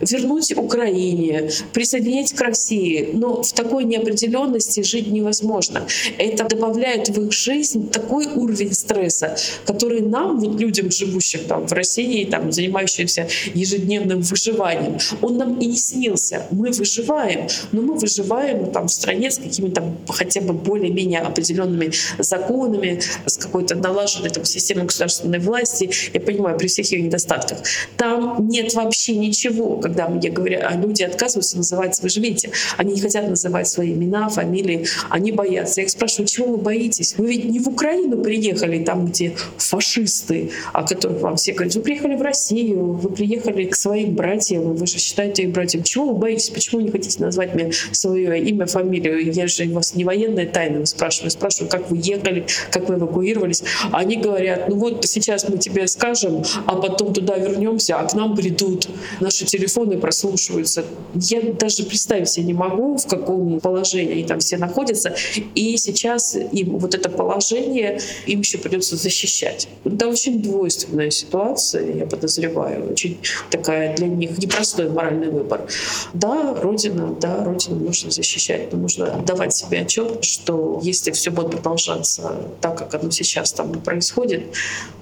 Вернуть 0.00 0.52
Украине, 0.56 1.50
присоединить 1.72 2.32
к 2.32 2.40
России. 2.40 3.10
Но 3.12 3.42
в 3.42 3.52
такой 3.52 3.84
неопределенности 3.84 4.82
жить 4.82 5.08
невозможно. 5.08 5.86
Это 6.18 6.44
добавляет 6.44 7.08
в 7.08 7.26
их 7.26 7.32
жизнь 7.32 7.90
такой 7.90 8.26
уровень 8.26 8.72
стресса, 8.72 9.36
который 9.64 10.00
нам, 10.00 10.40
вот 10.40 10.60
людям, 10.60 10.90
живущим 10.90 11.40
там 11.48 11.66
в 11.66 11.72
России, 11.72 12.24
там, 12.24 12.52
занимающимся 12.52 13.28
ежедневным 13.54 14.20
выживанием, 14.20 14.98
он 15.22 15.36
нам 15.36 15.58
и 15.58 15.66
не 15.66 15.76
снился. 15.76 16.46
Мы 16.50 16.70
выживаем, 16.70 17.48
но 17.72 17.82
мы 17.82 17.94
выживаем 17.94 18.70
там, 18.72 18.86
в 18.86 18.92
стране 18.92 19.30
с 19.30 19.38
какими-то 19.38 19.82
хотя 20.08 20.40
бы 20.40 20.52
более-менее 20.52 21.20
определенными 21.20 21.92
законами, 22.18 23.00
с 23.26 23.36
какой-то 23.36 23.74
налаженной 23.74 24.30
там, 24.30 24.44
системой 24.44 24.86
государственной 24.86 25.38
власти, 25.38 25.90
я 26.12 26.20
понимаю, 26.20 26.58
при 26.58 26.68
всех 26.68 26.90
ее 26.92 27.02
недостатках. 27.02 27.58
Там 27.96 28.48
нет 28.48 28.74
вообще 28.74 29.16
ничего, 29.30 29.76
когда 29.76 30.08
мне 30.08 30.28
говорят, 30.28 30.64
а 30.64 30.76
люди 30.76 31.02
отказываются 31.02 31.56
называть 31.56 31.98
«вы 32.02 32.08
живите». 32.08 32.50
Они 32.76 32.94
не 32.94 33.00
хотят 33.00 33.28
называть 33.28 33.68
свои 33.68 33.92
имена, 33.92 34.28
фамилии, 34.28 34.86
они 35.08 35.32
боятся. 35.32 35.80
Я 35.80 35.84
их 35.84 35.90
спрашиваю, 35.90 36.26
чего 36.26 36.48
вы 36.48 36.56
боитесь? 36.56 37.14
Вы 37.16 37.28
ведь 37.28 37.44
не 37.44 37.60
в 37.60 37.68
Украину 37.68 38.22
приехали, 38.22 38.84
там, 38.84 39.06
где 39.06 39.34
фашисты, 39.56 40.50
о 40.72 40.86
которых 40.86 41.20
вам 41.20 41.36
все 41.36 41.52
говорят. 41.52 41.74
Вы 41.74 41.82
приехали 41.82 42.16
в 42.16 42.22
Россию, 42.22 42.92
вы 42.92 43.10
приехали 43.10 43.64
к 43.64 43.74
своим 43.76 44.14
братьям, 44.14 44.74
вы 44.74 44.86
же 44.86 44.98
считаете 44.98 45.44
их 45.44 45.50
братьям. 45.52 45.82
Чего 45.82 46.12
вы 46.12 46.18
боитесь? 46.18 46.50
Почему 46.50 46.80
не 46.80 46.90
хотите 46.90 47.22
назвать 47.22 47.54
мне 47.54 47.72
свое 47.92 48.40
имя, 48.40 48.66
фамилию? 48.66 49.32
Я 49.32 49.46
же 49.46 49.64
у 49.66 49.74
вас 49.74 49.94
не 49.94 50.04
военная 50.04 50.46
тайна, 50.46 50.80
вы 50.80 50.86
спрашиваете. 50.86 51.36
Спрашиваю, 51.36 51.70
как 51.70 51.90
вы 51.90 51.98
ехали, 52.02 52.46
как 52.70 52.88
вы 52.88 52.96
эвакуировались. 52.96 53.62
Они 53.92 54.16
говорят, 54.16 54.68
ну 54.68 54.76
вот 54.76 55.04
сейчас 55.06 55.48
мы 55.48 55.58
тебе 55.58 55.86
скажем, 55.86 56.42
а 56.66 56.76
потом 56.76 57.12
туда 57.12 57.36
вернемся, 57.36 57.96
а 57.96 58.06
к 58.06 58.14
нам 58.14 58.34
придут. 58.36 58.88
Наши 59.20 59.44
телефоны 59.44 59.98
прослушиваются. 59.98 60.84
Я 61.14 61.42
даже 61.52 61.84
представить 61.84 62.28
себе 62.28 62.46
не 62.46 62.54
могу, 62.54 62.96
в 62.96 63.06
каком 63.06 63.60
положении 63.60 64.12
они 64.12 64.24
там 64.24 64.40
все 64.40 64.56
находятся. 64.56 65.14
И 65.54 65.76
сейчас 65.76 66.36
им 66.52 66.78
вот 66.78 66.94
это 66.94 67.10
положение 67.10 68.00
им 68.26 68.40
еще 68.40 68.58
придется 68.58 68.96
защищать. 68.96 69.68
Это 69.84 70.08
очень 70.08 70.42
двойственная 70.42 71.10
ситуация, 71.10 71.94
я 71.94 72.06
подозреваю. 72.06 72.90
Очень 72.90 73.18
такая 73.50 73.94
для 73.96 74.06
них 74.06 74.38
непростой 74.38 74.88
моральный 74.88 75.30
выбор. 75.30 75.66
Да, 76.14 76.54
Родина, 76.54 77.14
да, 77.20 77.44
Родину 77.44 77.76
нужно 77.76 78.10
защищать, 78.10 78.72
но 78.72 78.78
нужно 78.78 79.14
отдавать 79.14 79.54
себе 79.54 79.80
отчет, 79.80 80.24
что 80.24 80.80
если 80.82 81.10
все 81.10 81.30
будет 81.30 81.50
продолжаться 81.50 82.48
так, 82.60 82.78
как 82.78 82.94
оно 82.94 83.10
сейчас 83.10 83.52
там 83.52 83.72
происходит, 83.80 84.44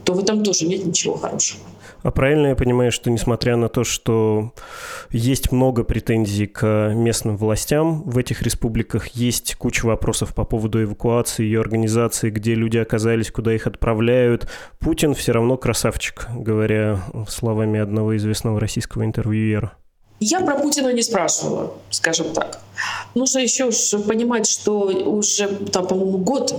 то 0.04 0.14
в 0.14 0.18
этом 0.20 0.42
тоже 0.42 0.66
нет 0.66 0.85
ничего 0.85 1.16
хорошего. 1.16 1.61
А 2.02 2.11
правильно 2.11 2.48
я 2.48 2.56
понимаю, 2.56 2.92
что 2.92 3.11
несмотря 3.11 3.56
на 3.56 3.68
то, 3.68 3.84
что 3.84 4.52
есть 5.11 5.52
много 5.52 5.84
претензий 5.84 6.46
к 6.46 6.92
местным 6.94 7.37
властям 7.37 8.02
в 8.02 8.18
этих 8.18 8.42
республиках, 8.42 9.08
есть 9.08 9.56
куча 9.56 9.84
вопросов 9.84 10.34
по 10.34 10.44
поводу 10.44 10.82
эвакуации, 10.82 11.42
ее 11.42 11.61
организации, 11.61 12.30
где 12.30 12.54
люди 12.54 12.78
оказались, 12.78 13.30
куда 13.30 13.54
их 13.54 13.66
отправляют, 13.66 14.48
Путин 14.78 15.14
все 15.14 15.32
равно 15.32 15.56
красавчик, 15.56 16.28
говоря 16.32 17.00
словами 17.28 17.80
одного 17.80 18.16
известного 18.16 18.61
российского 18.61 19.04
интервьюера. 19.04 19.72
Я 20.20 20.40
про 20.40 20.56
Путина 20.56 20.92
не 20.92 21.02
спрашивала, 21.02 21.74
скажем 21.90 22.32
так. 22.32 22.61
Нужно 23.14 23.38
еще 23.38 23.71
понимать, 24.07 24.47
что 24.47 24.87
уже, 24.87 25.49
там, 25.73 25.87
по-моему, 25.87 26.19
год 26.19 26.55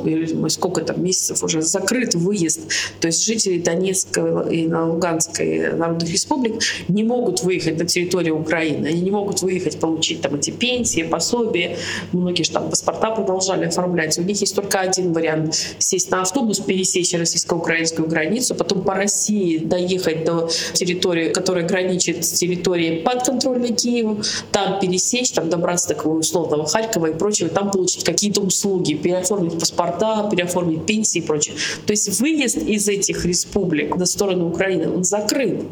сколько 0.50 0.82
там 0.82 1.04
месяцев 1.04 1.44
уже 1.44 1.62
закрыт 1.62 2.16
выезд. 2.16 2.62
То 3.00 3.08
есть 3.08 3.24
жители 3.26 3.60
Донецкой 3.60 4.56
и 4.56 4.68
Луганской 4.68 5.74
народных 5.74 6.10
республик 6.10 6.62
не 6.88 7.04
могут 7.04 7.44
выехать 7.44 7.78
на 7.78 7.86
территорию 7.86 8.40
Украины. 8.40 8.88
Они 8.88 9.02
не 9.02 9.12
могут 9.12 9.42
выехать, 9.42 9.80
получить 9.80 10.22
там 10.22 10.36
эти 10.36 10.52
пенсии, 10.52 11.04
пособия. 11.04 11.78
Многие 12.12 12.44
же 12.44 12.52
там 12.52 12.70
паспорта 12.70 13.12
продолжали 13.12 13.66
оформлять. 13.66 14.18
У 14.18 14.24
них 14.24 14.40
есть 14.42 14.56
только 14.56 14.80
один 14.80 15.14
вариант— 15.14 15.56
сесть 15.80 16.12
на 16.12 16.22
автобус, 16.22 16.60
пересечь 16.60 17.14
российско-украинскую 17.14 18.08
границу, 18.08 18.56
потом 18.56 18.82
по 18.84 18.94
России 18.94 19.58
доехать 19.58 20.26
до 20.26 20.50
территории, 20.74 21.30
которая 21.30 21.68
граничит 21.68 22.26
с 22.26 22.34
территорией 22.34 23.02
подконтрольной 23.02 23.74
Киеву, 23.74 24.22
там 24.52 24.80
пересечь, 24.80 25.32
там 25.32 25.50
добраться 25.50 25.90
до 25.90 25.96
условного 26.17 26.65
Харькова 26.65 27.08
и 27.08 27.13
прочего, 27.17 27.50
там 27.50 27.72
получить 27.72 28.04
какие-то 28.04 28.41
услуги, 28.41 28.93
переоформить 28.93 29.60
паспорта, 29.60 30.28
переоформить 30.30 30.86
пенсии 30.86 31.19
и 31.19 31.22
прочее. 31.22 31.56
То 31.86 31.91
есть 31.91 32.19
выезд 32.19 32.58
из 32.58 32.88
этих 32.88 33.26
республик 33.26 33.95
на 33.95 34.06
сторону 34.06 34.50
Украины, 34.50 34.89
он 34.89 35.04
закрыт. 35.04 35.63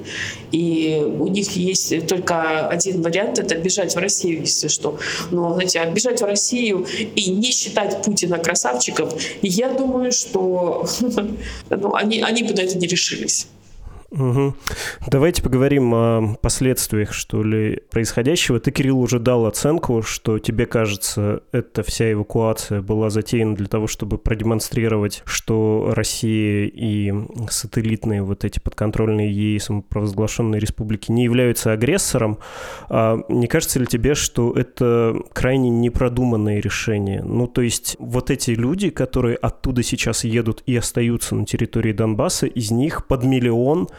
И 0.51 1.01
у 1.19 1.27
них 1.27 1.51
есть 1.55 2.07
только 2.07 2.67
один 2.67 3.01
вариант— 3.01 3.39
это 3.39 3.55
бежать 3.55 3.95
в 3.95 3.99
Россию, 3.99 4.41
если 4.41 4.67
что. 4.67 4.99
Но, 5.31 5.53
знаете, 5.53 5.91
бежать 5.93 6.21
в 6.21 6.25
Россию 6.25 6.85
и 7.15 7.29
не 7.29 7.51
считать 7.51 8.03
Путина 8.03 8.37
красавчиком, 8.37 9.09
я 9.41 9.69
думаю, 9.69 10.11
что 10.11 10.85
ну, 11.69 11.93
они, 11.95 12.21
они 12.21 12.43
бы 12.43 12.53
на 12.53 12.61
это 12.61 12.77
не 12.77 12.87
решились. 12.87 13.47
Угу. 14.09 14.55
Давайте 15.07 15.43
поговорим 15.43 15.93
о 15.93 16.35
последствиях, 16.41 17.11
что 17.11 17.43
ли, 17.43 17.81
происходящего. 17.91 18.59
Ты, 18.59 18.71
Кирилл, 18.71 18.99
уже 18.99 19.19
дал 19.19 19.45
оценку, 19.45 20.01
что 20.01 20.39
тебе 20.39 20.65
кажется, 20.65 21.41
эта 21.51 21.83
вся 21.83 22.13
эвакуация 22.13 22.81
была 22.81 23.09
затеяна 23.09 23.55
для 23.55 23.67
того, 23.67 23.87
чтобы 23.87 24.17
продемонстрировать, 24.17 25.23
что 25.25 25.91
Россия 25.93 26.67
и 26.73 27.13
сателлитные 27.49 28.23
вот 28.23 28.45
эти 28.45 28.59
подконтрольные 28.59 29.29
ей 29.29 29.59
самопровозглашенные 29.59 30.61
республики 30.61 31.11
не 31.11 31.25
являются 31.25 31.73
агрессором. 31.73 32.37
А 32.89 33.19
не 33.27 33.47
кажется 33.47 33.79
ли 33.79 33.85
тебе, 33.87 34.15
что 34.15 34.53
это 34.53 35.17
крайне 35.33 35.69
непродуманное 35.69 36.61
решение? 36.61 37.21
Ну, 37.23 37.45
то 37.47 37.61
есть 37.61 37.97
вот 37.99 38.31
эти 38.31 38.51
люди, 38.51 38.89
которые 38.89 39.35
оттуда 39.35 39.83
сейчас 39.83 40.23
едут 40.23 40.63
и 40.65 40.77
остаются 40.77 41.35
на 41.35 41.45
территории 41.45 41.91
Донбасса, 41.91 42.47
из 42.47 42.71
них 42.71 43.05
под 43.07 43.25
миллион 43.25 43.89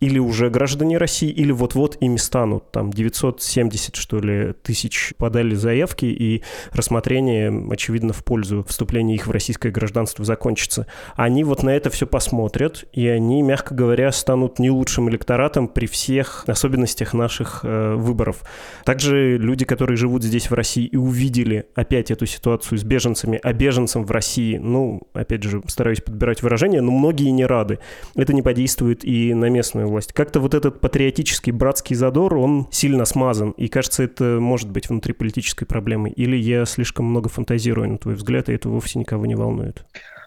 или 0.00 0.18
уже 0.18 0.50
граждане 0.50 0.98
России, 0.98 1.30
или 1.30 1.52
вот-вот 1.52 1.96
ими 2.00 2.16
станут. 2.16 2.70
Там 2.70 2.92
970, 2.92 3.96
что 3.96 4.20
ли, 4.20 4.52
тысяч 4.62 5.14
подали 5.16 5.54
заявки, 5.54 6.06
и 6.06 6.42
рассмотрение, 6.72 7.52
очевидно, 7.70 8.12
в 8.12 8.24
пользу 8.24 8.64
вступления 8.68 9.14
их 9.14 9.26
в 9.26 9.30
российское 9.30 9.70
гражданство 9.70 10.24
закончится. 10.24 10.86
Они 11.16 11.44
вот 11.44 11.62
на 11.62 11.70
это 11.70 11.90
все 11.90 12.06
посмотрят, 12.06 12.84
и 12.92 13.06
они, 13.06 13.42
мягко 13.42 13.74
говоря, 13.74 14.12
станут 14.12 14.58
не 14.58 14.70
лучшим 14.70 15.08
электоратом 15.08 15.68
при 15.68 15.86
всех 15.86 16.44
особенностях 16.46 17.14
наших 17.14 17.60
э, 17.62 17.94
выборов. 17.94 18.42
Также 18.84 19.38
люди, 19.38 19.64
которые 19.64 19.96
живут 19.96 20.22
здесь, 20.22 20.50
в 20.50 20.54
России, 20.54 20.84
и 20.84 20.96
увидели 20.96 21.66
опять 21.74 22.10
эту 22.10 22.26
ситуацию 22.26 22.78
с 22.78 22.84
беженцами, 22.84 23.40
а 23.42 23.52
беженцам 23.52 24.04
в 24.04 24.10
России, 24.10 24.58
ну, 24.58 25.02
опять 25.14 25.42
же, 25.42 25.62
стараюсь 25.66 26.00
подбирать 26.00 26.42
выражения, 26.42 26.80
но 26.80 26.90
многие 26.90 27.30
не 27.30 27.46
рады. 27.46 27.78
Это 28.14 28.32
не 28.32 28.42
подействует 28.42 29.04
и 29.04 29.32
на 29.34 29.43
местную 29.50 29.88
власть. 29.88 30.12
Как-то 30.12 30.40
вот 30.40 30.54
этот 30.54 30.80
патриотический 30.80 31.52
братский 31.52 31.96
задор, 31.96 32.36
он 32.36 32.66
сильно 32.70 33.04
смазан. 33.04 33.50
И 33.52 33.68
кажется, 33.68 34.02
это 34.02 34.38
может 34.40 34.70
быть 34.70 34.88
внутриполитической 34.88 35.66
проблемой. 35.66 36.12
Или 36.12 36.36
я 36.36 36.64
слишком 36.64 37.06
много 37.06 37.28
фантазирую, 37.28 37.90
на 37.90 37.98
твой 37.98 38.14
взгляд, 38.14 38.48
и 38.48 38.52
это 38.52 38.68
вовсе 38.68 38.98
никого 38.98 39.26
не 39.26 39.34
волнует? 39.34 39.84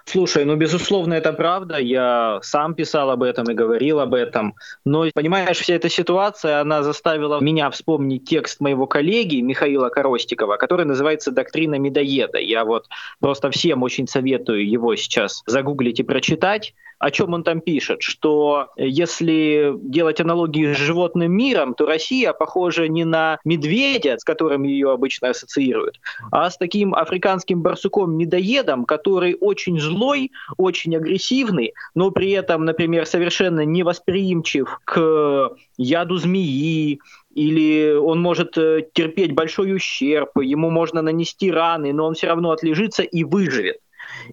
Слушай, 0.10 0.46
ну, 0.46 0.56
безусловно, 0.56 1.16
это 1.16 1.34
правда. 1.34 1.80
Я 1.80 2.40
сам 2.42 2.76
писал 2.76 3.12
об 3.12 3.24
этом 3.24 3.52
и 3.52 3.54
говорил 3.54 4.00
об 4.00 4.14
этом. 4.14 4.56
Но, 4.86 5.06
понимаешь, 5.14 5.58
вся 5.58 5.76
эта 5.76 5.90
ситуация, 5.90 6.62
она 6.62 6.82
заставила 6.82 7.42
меня 7.42 7.70
вспомнить 7.70 8.24
текст 8.24 8.62
моего 8.62 8.88
коллеги 8.88 9.42
Михаила 9.42 9.90
Коростикова, 9.90 10.56
который 10.56 10.86
называется 10.86 11.32
«Доктрина 11.32 11.76
медоеда». 11.78 12.38
Я 12.38 12.64
вот 12.64 12.86
просто 13.20 13.52
всем 13.52 13.84
очень 13.84 14.08
советую 14.08 14.66
его 14.66 14.96
сейчас 14.96 15.44
загуглить 15.46 16.00
и 16.00 16.04
прочитать 16.04 16.74
о 17.00 17.12
чем 17.12 17.34
он 17.34 17.44
там 17.44 17.62
пишет, 17.62 18.02
что 18.02 18.70
если 18.78 19.74
делать 19.76 20.20
аналогии 20.20 20.74
с 20.74 20.78
животным 20.78 21.32
миром, 21.32 21.74
то 21.74 21.86
Россия 21.86 22.34
похожа 22.34 22.88
не 22.88 23.06
на 23.06 23.40
медведя, 23.46 24.18
с 24.18 24.24
которым 24.24 24.64
ее 24.64 24.92
обычно 24.92 25.30
ассоциируют, 25.30 26.00
а 26.32 26.50
с 26.50 26.58
таким 26.58 26.96
африканским 26.96 27.62
барсуком-медоедом, 27.62 28.86
который 28.86 29.38
очень 29.40 29.80
злой, 29.80 30.32
очень 30.58 30.96
агрессивный, 30.96 31.74
но 31.94 32.12
при 32.12 32.32
этом, 32.32 32.66
например, 32.66 33.06
совершенно 33.06 33.66
невосприимчив 33.66 34.80
к 34.86 35.52
яду 35.78 36.18
змеи, 36.18 37.00
или 37.36 37.94
он 37.94 38.20
может 38.20 38.58
э, 38.58 38.88
терпеть 38.94 39.34
большой 39.34 39.76
ущерб, 39.76 40.32
ему 40.42 40.72
можно 40.72 41.04
нанести 41.04 41.52
раны, 41.52 41.94
но 41.94 42.08
он 42.08 42.16
все 42.16 42.28
равно 42.28 42.50
отлежится 42.50 43.04
и 43.04 43.24
выживет. 43.24 43.78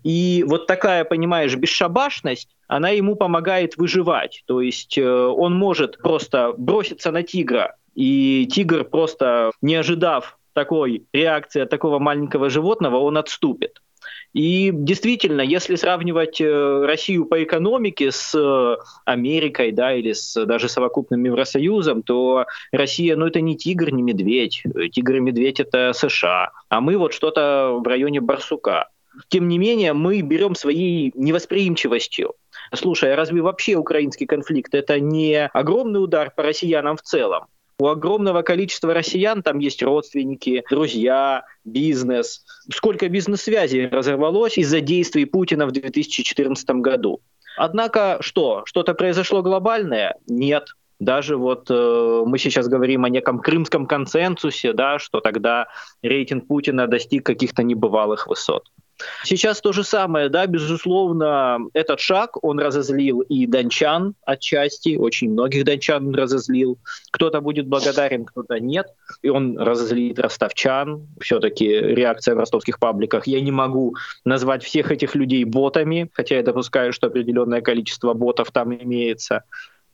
И 0.02 0.44
вот 0.46 0.66
такая, 0.66 1.04
понимаешь, 1.04 1.54
бесшабашность, 1.56 2.48
она 2.68 2.90
ему 2.90 3.16
помогает 3.16 3.76
выживать. 3.76 4.42
То 4.46 4.60
есть 4.60 4.98
э, 4.98 5.04
он 5.04 5.54
может 5.54 5.98
просто 5.98 6.54
броситься 6.56 7.10
на 7.10 7.22
тигра, 7.22 7.76
и 7.94 8.48
тигр 8.50 8.84
просто, 8.84 9.52
не 9.62 9.76
ожидав 9.76 10.38
такой 10.52 11.04
реакции 11.12 11.62
от 11.62 11.70
такого 11.70 11.98
маленького 11.98 12.50
животного, 12.50 12.96
он 12.96 13.18
отступит. 13.18 13.80
И 14.34 14.72
действительно, 14.74 15.42
если 15.42 15.76
сравнивать 15.76 16.40
э, 16.40 16.84
Россию 16.84 17.26
по 17.26 17.42
экономике 17.42 18.10
с 18.10 18.34
э, 18.34 18.76
Америкой, 19.04 19.70
да, 19.70 19.94
или 19.94 20.12
с 20.12 20.44
даже 20.44 20.68
совокупным 20.68 21.24
Евросоюзом, 21.24 22.02
то 22.02 22.46
Россия, 22.72 23.14
ну 23.16 23.26
это 23.26 23.40
не 23.40 23.56
тигр, 23.56 23.92
не 23.92 24.02
медведь. 24.02 24.64
Тигр 24.92 25.16
и 25.16 25.20
медведь 25.20 25.60
это 25.60 25.92
США, 25.92 26.50
а 26.68 26.80
мы 26.80 26.96
вот 26.98 27.14
что-то 27.14 27.78
в 27.78 27.86
районе 27.86 28.20
барсука. 28.20 28.88
Тем 29.28 29.48
не 29.48 29.58
менее, 29.58 29.92
мы 29.92 30.20
берем 30.20 30.54
своей 30.54 31.12
невосприимчивостью. 31.14 32.34
Слушай, 32.72 33.12
а 33.12 33.16
разве 33.16 33.42
вообще 33.42 33.76
украинский 33.76 34.26
конфликт 34.26 34.74
это 34.74 34.98
не 34.98 35.46
огромный 35.46 36.02
удар 36.02 36.32
по 36.34 36.42
россиянам 36.42 36.96
в 36.96 37.02
целом? 37.02 37.46
У 37.78 37.88
огромного 37.88 38.42
количества 38.42 38.94
россиян 38.94 39.42
там 39.42 39.58
есть 39.58 39.82
родственники, 39.82 40.64
друзья, 40.70 41.44
бизнес. 41.64 42.44
Сколько 42.72 43.08
бизнес-связей 43.08 43.88
разорвалось 43.88 44.58
из-за 44.58 44.80
действий 44.80 45.24
Путина 45.24 45.66
в 45.66 45.72
2014 45.72 46.70
году. 46.76 47.20
Однако 47.56 48.18
что? 48.20 48.62
Что-то 48.64 48.94
произошло 48.94 49.42
глобальное? 49.42 50.16
Нет. 50.28 50.68
Даже 51.00 51.36
вот 51.36 51.66
э, 51.70 52.22
мы 52.24 52.38
сейчас 52.38 52.68
говорим 52.68 53.04
о 53.04 53.08
неком 53.08 53.40
крымском 53.40 53.86
консенсусе, 53.86 54.72
да, 54.72 55.00
что 55.00 55.20
тогда 55.20 55.66
рейтинг 56.02 56.46
Путина 56.46 56.86
достиг 56.86 57.26
каких-то 57.26 57.64
небывалых 57.64 58.28
высот. 58.28 58.70
Сейчас 59.24 59.60
то 59.60 59.72
же 59.72 59.82
самое, 59.82 60.28
да, 60.28 60.46
безусловно, 60.46 61.58
этот 61.72 62.00
шаг, 62.00 62.42
он 62.42 62.60
разозлил 62.60 63.20
и 63.20 63.46
дончан 63.46 64.14
отчасти, 64.24 64.96
очень 64.96 65.32
многих 65.32 65.64
дончан 65.64 66.08
он 66.08 66.14
разозлил. 66.14 66.78
Кто-то 67.10 67.40
будет 67.40 67.66
благодарен, 67.66 68.24
кто-то 68.24 68.60
нет, 68.60 68.86
и 69.22 69.28
он 69.28 69.58
разозлит 69.58 70.18
ростовчан. 70.18 71.08
Все-таки 71.20 71.66
реакция 71.66 72.34
в 72.34 72.38
ростовских 72.38 72.78
пабликах. 72.78 73.26
Я 73.26 73.40
не 73.40 73.52
могу 73.52 73.96
назвать 74.24 74.62
всех 74.62 74.90
этих 74.90 75.14
людей 75.14 75.44
ботами, 75.44 76.10
хотя 76.12 76.36
я 76.36 76.42
допускаю, 76.42 76.92
что 76.92 77.08
определенное 77.08 77.60
количество 77.60 78.14
ботов 78.14 78.50
там 78.52 78.74
имеется. 78.74 79.42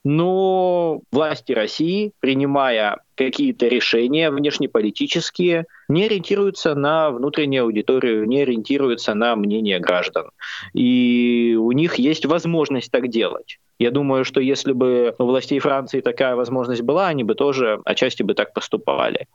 Но 0.05 1.03
власти 1.13 1.53
России, 1.53 2.13
принимая 2.21 3.01
какие-то 3.17 3.69
решения 3.69 4.31
внешнеполитические, 4.31 5.67
не 5.91 6.05
ориентируются 6.05 6.75
на 6.75 7.11
внутреннюю 7.11 7.65
аудиторию, 7.65 8.27
не 8.27 8.43
ориентируются 8.43 9.15
на 9.15 9.37
мнение 9.37 9.81
граждан. 9.81 10.31
И 10.73 11.57
у 11.59 11.73
них 11.73 11.97
есть 11.97 12.27
возможность 12.27 12.91
так 12.91 13.09
делать. 13.09 13.59
Я 13.79 13.91
думаю, 13.91 14.25
что 14.25 14.41
если 14.41 14.73
бы 14.73 15.15
у 15.19 15.25
властей 15.25 15.59
Франции 15.59 16.01
такая 16.01 16.37
возможность 16.37 16.83
была, 16.83 17.09
они 17.09 17.25
бы 17.25 17.35
тоже 17.35 17.81
отчасти 17.85 18.23
бы 18.23 18.35
так 18.35 18.53
поступали. 18.55 19.27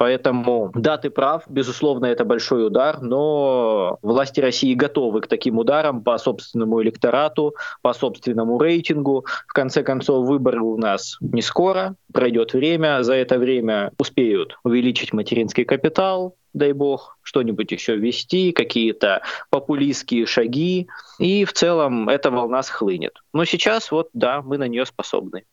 Поэтому, 0.00 0.72
да, 0.74 0.96
ты 0.96 1.10
прав, 1.10 1.42
безусловно, 1.46 2.06
это 2.06 2.24
большой 2.24 2.66
удар, 2.66 3.02
но 3.02 3.98
власти 4.00 4.40
России 4.40 4.72
готовы 4.72 5.20
к 5.20 5.26
таким 5.26 5.58
ударам 5.58 6.02
по 6.02 6.16
собственному 6.16 6.82
электорату, 6.82 7.54
по 7.82 7.92
собственному 7.92 8.58
рейтингу. 8.58 9.26
В 9.46 9.52
конце 9.52 9.82
концов, 9.82 10.26
выборы 10.26 10.62
у 10.62 10.78
нас 10.78 11.18
не 11.20 11.42
скоро, 11.42 11.96
пройдет 12.14 12.54
время, 12.54 13.02
за 13.02 13.12
это 13.12 13.38
время 13.38 13.92
успеют 13.98 14.58
увеличить 14.64 15.12
материнский 15.12 15.66
капитал, 15.66 16.34
дай 16.54 16.72
бог, 16.72 17.18
что-нибудь 17.20 17.70
еще 17.70 17.96
ввести, 17.96 18.52
какие-то 18.52 19.20
популистские 19.50 20.24
шаги, 20.24 20.88
и 21.18 21.44
в 21.44 21.52
целом 21.52 22.08
эта 22.08 22.30
волна 22.30 22.62
схлынет. 22.62 23.18
Но 23.34 23.44
сейчас 23.44 23.90
вот, 23.90 24.08
да, 24.14 24.40
мы 24.40 24.56
на 24.56 24.66
нее 24.66 24.86
способны. 24.86 25.44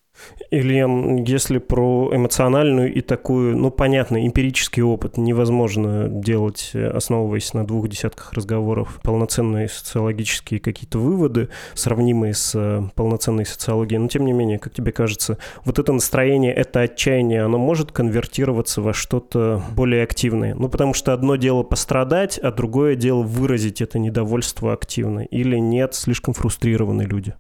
Илья, 0.51 0.87
если 1.25 1.57
про 1.57 2.09
эмоциональную 2.13 2.93
и 2.93 3.01
такую, 3.01 3.57
ну, 3.57 3.71
понятно, 3.71 4.25
эмпирический 4.25 4.81
опыт 4.81 5.17
невозможно 5.17 6.07
делать, 6.07 6.71
основываясь 6.73 7.53
на 7.53 7.65
двух 7.65 7.87
десятках 7.89 8.33
разговоров, 8.33 8.99
полноценные 9.03 9.67
социологические 9.67 10.59
какие-то 10.59 10.99
выводы, 10.99 11.49
сравнимые 11.73 12.33
с 12.33 12.53
э, 12.55 12.83
полноценной 12.95 13.45
социологией. 13.45 13.99
Но, 13.99 14.07
тем 14.07 14.25
не 14.25 14.33
менее, 14.33 14.59
как 14.59 14.73
тебе 14.73 14.91
кажется, 14.91 15.37
вот 15.65 15.79
это 15.79 15.91
настроение, 15.91 16.53
это 16.53 16.81
отчаяние, 16.81 17.43
оно 17.43 17.57
может 17.57 17.91
конвертироваться 17.91 18.81
во 18.81 18.93
что-то 18.93 19.61
более 19.75 20.03
активное? 20.03 20.55
Ну, 20.55 20.69
потому 20.69 20.93
что 20.93 21.13
одно 21.13 21.35
дело 21.35 21.63
пострадать, 21.63 22.37
а 22.37 22.51
другое 22.51 22.95
дело 22.95 23.23
выразить 23.23 23.81
это 23.81 23.99
недовольство 23.99 24.73
активно. 24.73 25.21
Или 25.21 25.57
нет, 25.57 25.93
слишком 25.93 26.33
фрустрированные 26.33 27.07
люди? 27.07 27.33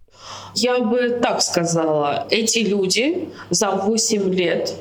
Я 0.55 0.79
бы 0.79 1.19
так 1.21 1.41
сказала, 1.41 2.25
эти 2.31 2.59
люди 2.59 3.29
за 3.49 3.71
8 3.71 4.33
лет 4.33 4.73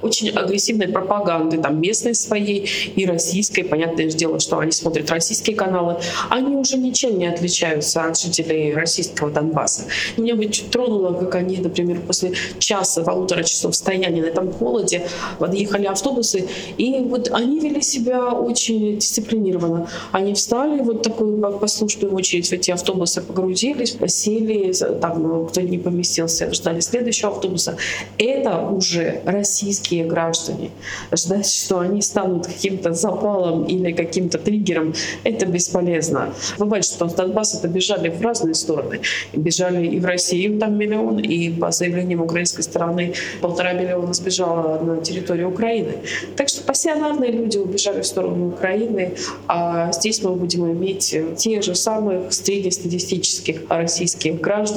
очень 0.00 0.30
агрессивной 0.30 0.88
пропаганды, 0.88 1.58
там 1.58 1.80
местной 1.80 2.14
своей 2.14 2.68
и 2.94 3.04
российской, 3.06 3.62
понятное 3.62 4.08
дело, 4.08 4.38
что 4.38 4.58
они 4.58 4.70
смотрят 4.70 5.10
российские 5.10 5.56
каналы, 5.56 5.96
они 6.30 6.56
уже 6.56 6.76
ничем 6.76 7.18
не 7.18 7.26
отличаются 7.26 8.04
от 8.04 8.18
жителей 8.18 8.74
российского 8.74 9.30
Донбасса. 9.30 9.82
Меня 10.16 10.36
бы 10.36 10.46
чуть 10.46 10.70
тронуло, 10.70 11.12
как 11.14 11.34
они, 11.34 11.56
например, 11.56 12.00
после 12.00 12.34
часа, 12.58 13.02
полутора 13.02 13.42
часов 13.42 13.74
стояния 13.74 14.22
на 14.22 14.26
этом 14.26 14.52
холоде, 14.52 15.08
подъехали 15.38 15.86
автобусы, 15.86 16.46
и 16.76 17.00
вот 17.00 17.30
они 17.32 17.58
вели 17.58 17.82
себя 17.82 18.30
очень 18.30 18.98
дисциплинированно. 18.98 19.88
Они 20.12 20.34
встали 20.34 20.80
вот 20.80 21.02
такую 21.02 21.40
послушную 21.58 22.14
очередь 22.14 22.48
в 22.48 22.52
эти 22.52 22.70
автобусы, 22.70 23.20
погрузились, 23.20 23.92
посели, 23.92 24.72
там 25.00 25.46
кто 25.46 25.60
не 25.60 25.78
поместился, 25.78 26.52
ждали 26.52 26.80
следующего 26.80 27.30
автобуса. 27.30 27.76
Это 28.18 28.60
уже 28.60 29.20
российские 29.24 30.04
граждане. 30.04 30.70
Ждать, 31.12 31.50
что 31.50 31.80
они 31.80 32.02
станут 32.02 32.46
каким-то 32.46 32.92
запалом 32.92 33.64
или 33.64 33.92
каким-то 33.92 34.38
триггером, 34.38 34.94
это 35.24 35.46
бесполезно. 35.46 36.32
Бывает, 36.58 36.84
что 36.84 37.08
с 37.08 37.14
Донбасса 37.14 37.66
бежали 37.68 38.08
в 38.08 38.20
разные 38.22 38.54
стороны. 38.54 39.00
Бежали 39.32 39.86
и 39.86 40.00
в 40.00 40.04
Россию, 40.04 40.58
там 40.58 40.76
миллион, 40.76 41.18
и 41.18 41.50
по 41.50 41.70
заявлениям 41.70 42.20
украинской 42.20 42.62
стороны 42.62 43.14
полтора 43.40 43.72
миллиона 43.72 44.12
сбежало 44.12 44.80
на 44.80 45.00
территорию 45.02 45.48
Украины. 45.48 45.92
Так 46.36 46.48
что 46.48 46.62
пассионарные 46.64 47.30
люди 47.30 47.58
убежали 47.58 48.02
в 48.02 48.06
сторону 48.06 48.48
Украины, 48.48 49.14
а 49.46 49.92
здесь 49.92 50.22
мы 50.22 50.34
будем 50.34 50.70
иметь 50.72 51.16
тех 51.36 51.62
же 51.62 51.74
самых 51.74 52.32
среднестатистических 52.32 53.62
российских 53.68 54.40
граждан, 54.40 54.73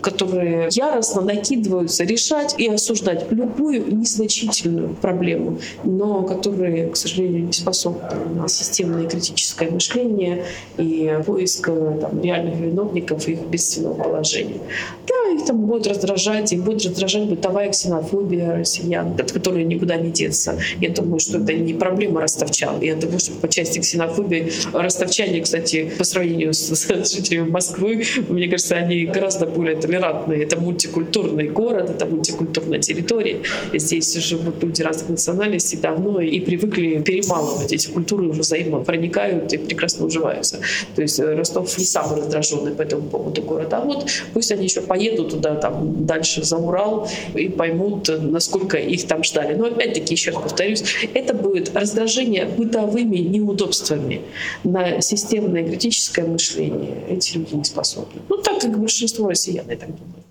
которые 0.00 0.68
яростно 0.70 1.22
накидываются 1.22 2.04
решать 2.04 2.54
и 2.58 2.68
осуждать 2.68 3.30
любую 3.30 3.96
незначительную 3.96 4.94
проблему, 4.94 5.58
но 5.84 6.22
которые, 6.22 6.88
к 6.88 6.96
сожалению, 6.96 7.46
не 7.46 7.52
способны 7.52 8.08
на 8.34 8.48
системное 8.48 9.08
критическое 9.08 9.70
мышление 9.70 10.44
и 10.78 11.18
поиск 11.26 11.66
там, 11.66 12.20
реальных 12.22 12.58
виновников 12.58 13.28
их 13.28 13.40
бедственного 13.40 13.94
положения. 13.94 14.60
Да, 15.06 15.32
их 15.32 15.44
там 15.44 15.66
будет 15.66 15.86
раздражать, 15.86 16.52
их 16.52 16.62
будет 16.62 16.84
раздражать 16.86 17.28
бытовая 17.28 17.70
ксенофобия 17.70 18.56
россиян, 18.56 19.14
от 19.18 19.32
которой 19.32 19.64
никуда 19.64 19.96
не 19.96 20.10
деться. 20.10 20.58
Я 20.80 20.90
думаю, 20.90 21.20
что 21.20 21.38
это 21.38 21.52
не 21.52 21.74
проблема 21.74 22.20
ростовчан. 22.20 22.80
Я 22.80 22.94
думаю, 22.94 23.18
что 23.18 23.32
по 23.32 23.48
части 23.48 23.78
ксенофобии 23.78 24.52
ростовчане, 24.72 25.40
кстати, 25.40 25.90
по 25.98 26.04
сравнению 26.04 26.54
с, 26.54 26.74
с 26.74 27.12
жителями 27.14 27.50
Москвы, 27.50 28.04
мне 28.28 28.48
кажется, 28.48 28.76
они 28.76 29.04
гораздо 29.04 29.35
более 29.44 29.76
толерантные. 29.76 30.42
Это 30.42 30.58
мультикультурный 30.58 31.48
город, 31.48 31.90
это 31.90 32.06
мультикультурная 32.06 32.78
территория. 32.78 33.42
Здесь 33.74 34.14
живут 34.14 34.62
люди 34.62 34.80
разных 34.80 35.10
национальностей 35.10 35.78
давно 35.78 36.20
и 36.20 36.40
привыкли 36.40 37.02
перемалывать. 37.02 37.72
Эти 37.72 37.88
культуры 37.88 38.28
уже 38.28 38.40
взаимно 38.40 38.78
проникают 38.78 39.52
и 39.52 39.58
прекрасно 39.58 40.06
уживаются. 40.06 40.60
То 40.94 41.02
есть 41.02 41.18
э, 41.18 41.34
Ростов 41.34 41.76
не 41.76 41.84
самый 41.84 42.20
раздраженный 42.20 42.72
по 42.72 42.82
этому 42.82 43.08
поводу 43.08 43.42
город. 43.42 43.72
А 43.72 43.80
вот 43.80 44.06
пусть 44.32 44.52
они 44.52 44.64
еще 44.64 44.80
поедут 44.80 45.30
туда, 45.30 45.56
там, 45.56 46.06
дальше 46.06 46.44
за 46.44 46.56
Урал 46.56 47.08
и 47.34 47.48
поймут, 47.48 48.08
насколько 48.08 48.78
их 48.78 49.06
там 49.06 49.24
ждали. 49.24 49.54
Но 49.54 49.66
опять-таки, 49.66 50.14
еще 50.14 50.30
раз 50.30 50.42
повторюсь, 50.42 50.84
это 51.14 51.34
будет 51.34 51.74
раздражение 51.74 52.46
бытовыми 52.46 53.18
неудобствами 53.18 54.22
на 54.64 55.00
системное 55.00 55.64
критическое 55.66 56.24
мышление. 56.24 57.02
Эти 57.10 57.38
люди 57.38 57.54
не 57.54 57.64
способны. 57.64 58.20
Ну, 58.28 58.36
так 58.38 58.60
как 58.60 58.78
большинство 58.78 59.25
россиян, 59.28 59.66
я 59.68 59.76
так 59.76 59.88
думаю. 59.88 60.22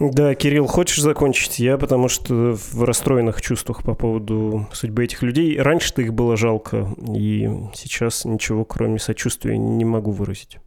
Да, 0.00 0.34
Кирилл, 0.36 0.66
хочешь 0.66 1.00
закончить? 1.00 1.58
Я 1.58 1.76
потому 1.76 2.08
что 2.08 2.54
в 2.54 2.84
расстроенных 2.84 3.42
чувствах 3.42 3.82
по 3.82 3.94
поводу 3.94 4.68
судьбы 4.72 5.04
этих 5.04 5.22
людей. 5.22 5.60
Раньше-то 5.60 6.02
их 6.02 6.14
было 6.14 6.36
жалко, 6.36 6.94
и 7.12 7.50
сейчас 7.74 8.24
ничего, 8.24 8.64
кроме 8.64 9.00
сочувствия, 9.00 9.58
не 9.58 9.84
могу 9.84 10.12
выразить. 10.12 10.58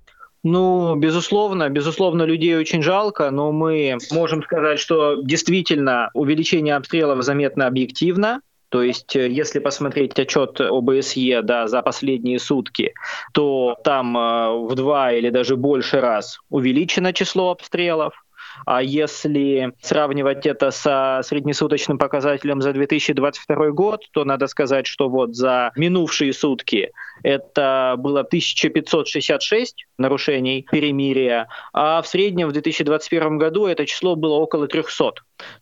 Ну, 0.43 0.95
безусловно, 0.95 1.69
безусловно, 1.69 2.23
людей 2.23 2.57
очень 2.57 2.81
жалко, 2.81 3.29
но 3.29 3.51
мы 3.51 3.97
можем 4.11 4.41
сказать, 4.43 4.79
что 4.79 5.21
действительно 5.21 6.09
увеличение 6.13 6.75
обстрелов 6.75 7.23
заметно 7.23 7.67
объективно. 7.67 8.41
То 8.71 8.81
есть, 8.81 9.17
э, 9.17 9.27
если 9.29 9.59
посмотреть 9.59 10.17
отчет 10.17 10.61
ОБСЕ 10.61 11.41
да, 11.43 11.67
за 11.67 11.81
последние 11.81 12.39
сутки, 12.39 12.93
то 13.33 13.75
там 13.83 14.17
э, 14.17 14.65
в 14.65 14.73
два 14.75 15.11
или 15.11 15.29
даже 15.29 15.57
больше 15.57 15.99
раз 15.99 16.39
увеличено 16.49 17.11
число 17.11 17.51
обстрелов. 17.51 18.13
А 18.65 18.81
если 18.81 19.73
сравнивать 19.81 20.45
это 20.45 20.71
со 20.71 21.21
среднесуточным 21.23 21.97
показателем 21.97 22.61
за 22.61 22.73
2022 22.73 23.71
год, 23.71 24.05
то 24.11 24.25
надо 24.25 24.47
сказать, 24.47 24.87
что 24.87 25.09
вот 25.09 25.35
за 25.35 25.71
минувшие 25.75 26.33
сутки 26.33 26.91
это 27.23 27.95
было 27.97 28.21
1566 28.21 29.85
нарушений 29.97 30.65
перемирия, 30.71 31.47
а 31.73 32.01
в 32.01 32.07
среднем 32.07 32.49
в 32.49 32.51
2021 32.53 33.37
году 33.37 33.67
это 33.67 33.85
число 33.85 34.15
было 34.15 34.35
около 34.35 34.67
300. 34.67 35.13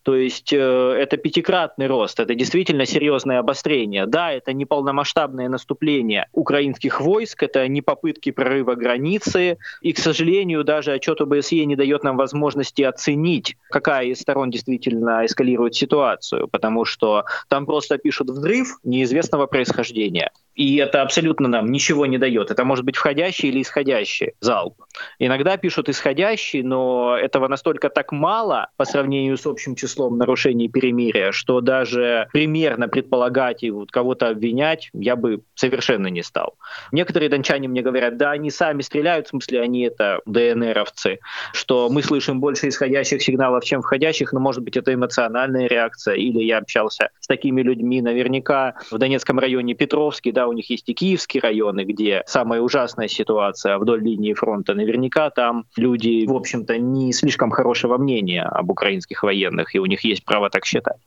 То 0.04 0.15
есть 0.15 0.52
э, 0.54 0.58
это 0.58 1.17
пятикратный 1.17 1.88
рост, 1.88 2.19
это 2.19 2.36
действительно 2.36 2.86
серьезное 2.86 3.39
обострение. 3.39 4.06
Да, 4.06 4.32
это 4.32 4.54
не 4.54 4.65
полномасштабное 4.65 5.49
наступление 5.49 6.28
украинских 6.34 7.02
войск, 7.02 7.43
это 7.43 7.67
не 7.67 7.82
попытки 7.82 8.32
прорыва 8.32 8.75
границы, 8.75 9.58
и, 9.82 9.93
к 9.93 9.99
сожалению, 9.99 10.63
даже 10.63 10.93
отчет 10.93 11.21
ОБСЕ 11.21 11.65
не 11.65 11.75
дает 11.75 12.04
нам 12.04 12.17
возможности 12.17 12.82
оценить, 12.89 13.56
какая 13.69 14.08
из 14.08 14.19
сторон 14.19 14.49
действительно 14.49 15.25
эскалирует 15.25 15.75
ситуацию, 15.75 16.47
потому 16.47 16.86
что 16.86 17.25
там 17.47 17.65
просто 17.65 17.97
пишут 17.97 18.30
взрыв 18.30 18.80
неизвестного 18.84 19.47
происхождения. 19.47 20.32
И 20.56 20.75
это 20.75 21.02
абсолютно 21.02 21.47
нам 21.47 21.71
ничего 21.71 22.06
не 22.06 22.17
дает. 22.17 22.52
Это 22.52 22.65
может 22.65 22.84
быть 22.84 22.97
входящий 22.97 23.47
или 23.47 23.62
исходящий 23.62 24.34
залп. 24.41 24.75
Иногда 25.17 25.56
пишут 25.56 25.88
исходящий, 25.88 26.63
но 26.63 27.15
этого 27.17 27.47
настолько 27.47 27.89
так 27.89 28.12
мало 28.12 28.67
по 28.75 28.84
сравнению 28.84 29.38
с 29.38 29.45
общим 29.45 29.75
числом 29.75 30.17
нарушений 30.17 30.67
перемирия, 30.67 31.32
что 31.32 31.62
даже 31.62 32.28
примерно 32.34 32.89
предполагать 32.89 33.63
и 33.63 33.71
вот 33.71 33.89
кого-то 33.89 34.28
обвинять 34.28 34.89
я 34.91 35.15
бы 35.15 35.43
совершенно 35.56 36.08
не 36.08 36.23
стал. 36.23 36.56
Некоторые 36.91 37.30
дончане 37.30 37.69
мне 37.69 37.82
говорят, 37.82 38.17
да, 38.17 38.32
они 38.32 38.52
сами 38.52 38.82
стреляют, 38.82 39.28
в 39.28 39.30
смысле 39.30 39.62
они 39.62 39.84
это 39.84 40.19
ДНРовцы, 40.25 41.19
что 41.54 41.89
мы 41.89 42.04
слышим 42.04 42.41
больше 42.41 42.67
исходящих 42.69 43.21
сигналов, 43.21 43.63
чем 43.63 43.82
входящих, 43.82 44.34
но 44.34 44.39
может 44.39 44.63
быть 44.63 44.77
это 44.77 44.93
эмоциональная 44.93 45.67
реакция, 45.67 46.15
или 46.15 46.43
я 46.43 46.60
общался 46.60 47.10
с 47.19 47.27
такими 47.27 47.62
людьми 47.62 48.01
наверняка 48.01 48.75
в 48.89 48.97
Донецком 48.97 49.39
районе 49.39 49.73
Петровский, 49.73 50.32
да, 50.32 50.47
у 50.47 50.53
них 50.53 50.69
есть 50.69 50.88
и 50.89 50.93
Киевские 50.93 51.41
районы, 51.41 51.84
где 51.84 52.23
самая 52.25 52.62
ужасная 52.62 53.08
ситуация 53.08 53.77
вдоль 53.77 54.03
линии 54.03 54.34
фронта. 54.34 54.73
Наверняка 54.73 55.29
там 55.29 55.65
люди, 55.75 56.25
в 56.25 56.34
общем-то, 56.34 56.77
не 56.77 57.12
слишком 57.13 57.51
хорошего 57.51 57.97
мнения 57.97 58.43
об 58.43 58.69
украинских 58.69 59.23
военных, 59.23 59.75
и 59.75 59.79
у 59.79 59.86
них 59.86 60.03
есть 60.03 60.23
право 60.23 60.49
так 60.49 60.65
считать. 60.65 60.97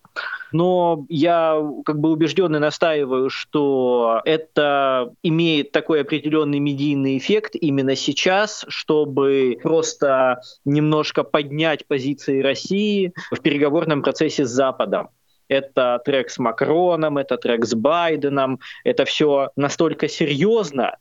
Но 0.52 1.06
я 1.08 1.58
как 1.86 1.98
бы 1.98 2.10
убежден 2.10 2.54
и 2.54 2.58
настаиваю, 2.58 3.30
что 3.30 4.20
это 4.24 5.14
имеет 5.22 5.72
такой 5.72 6.02
определенный 6.02 6.58
медийный 6.58 7.16
эффект 7.16 7.54
именно 7.54 7.96
сейчас, 7.96 8.66
чтобы 8.68 9.58
просто 9.62 10.42
немножко 10.64 11.24
поднять 11.24 11.51
позиции 11.86 12.40
России 12.40 13.12
в 13.30 13.40
переговорном 13.40 14.02
процессе 14.02 14.44
с 14.44 14.50
Западом 14.50 15.10
это 15.48 16.00
трек 16.04 16.30
с 16.30 16.38
Макроном, 16.38 17.18
это 17.18 17.36
трек 17.36 17.64
с 17.64 17.74
Байденом, 17.74 18.60
это 18.84 19.04
все 19.04 19.50
настолько 19.56 20.08
серьезно, 20.08 20.96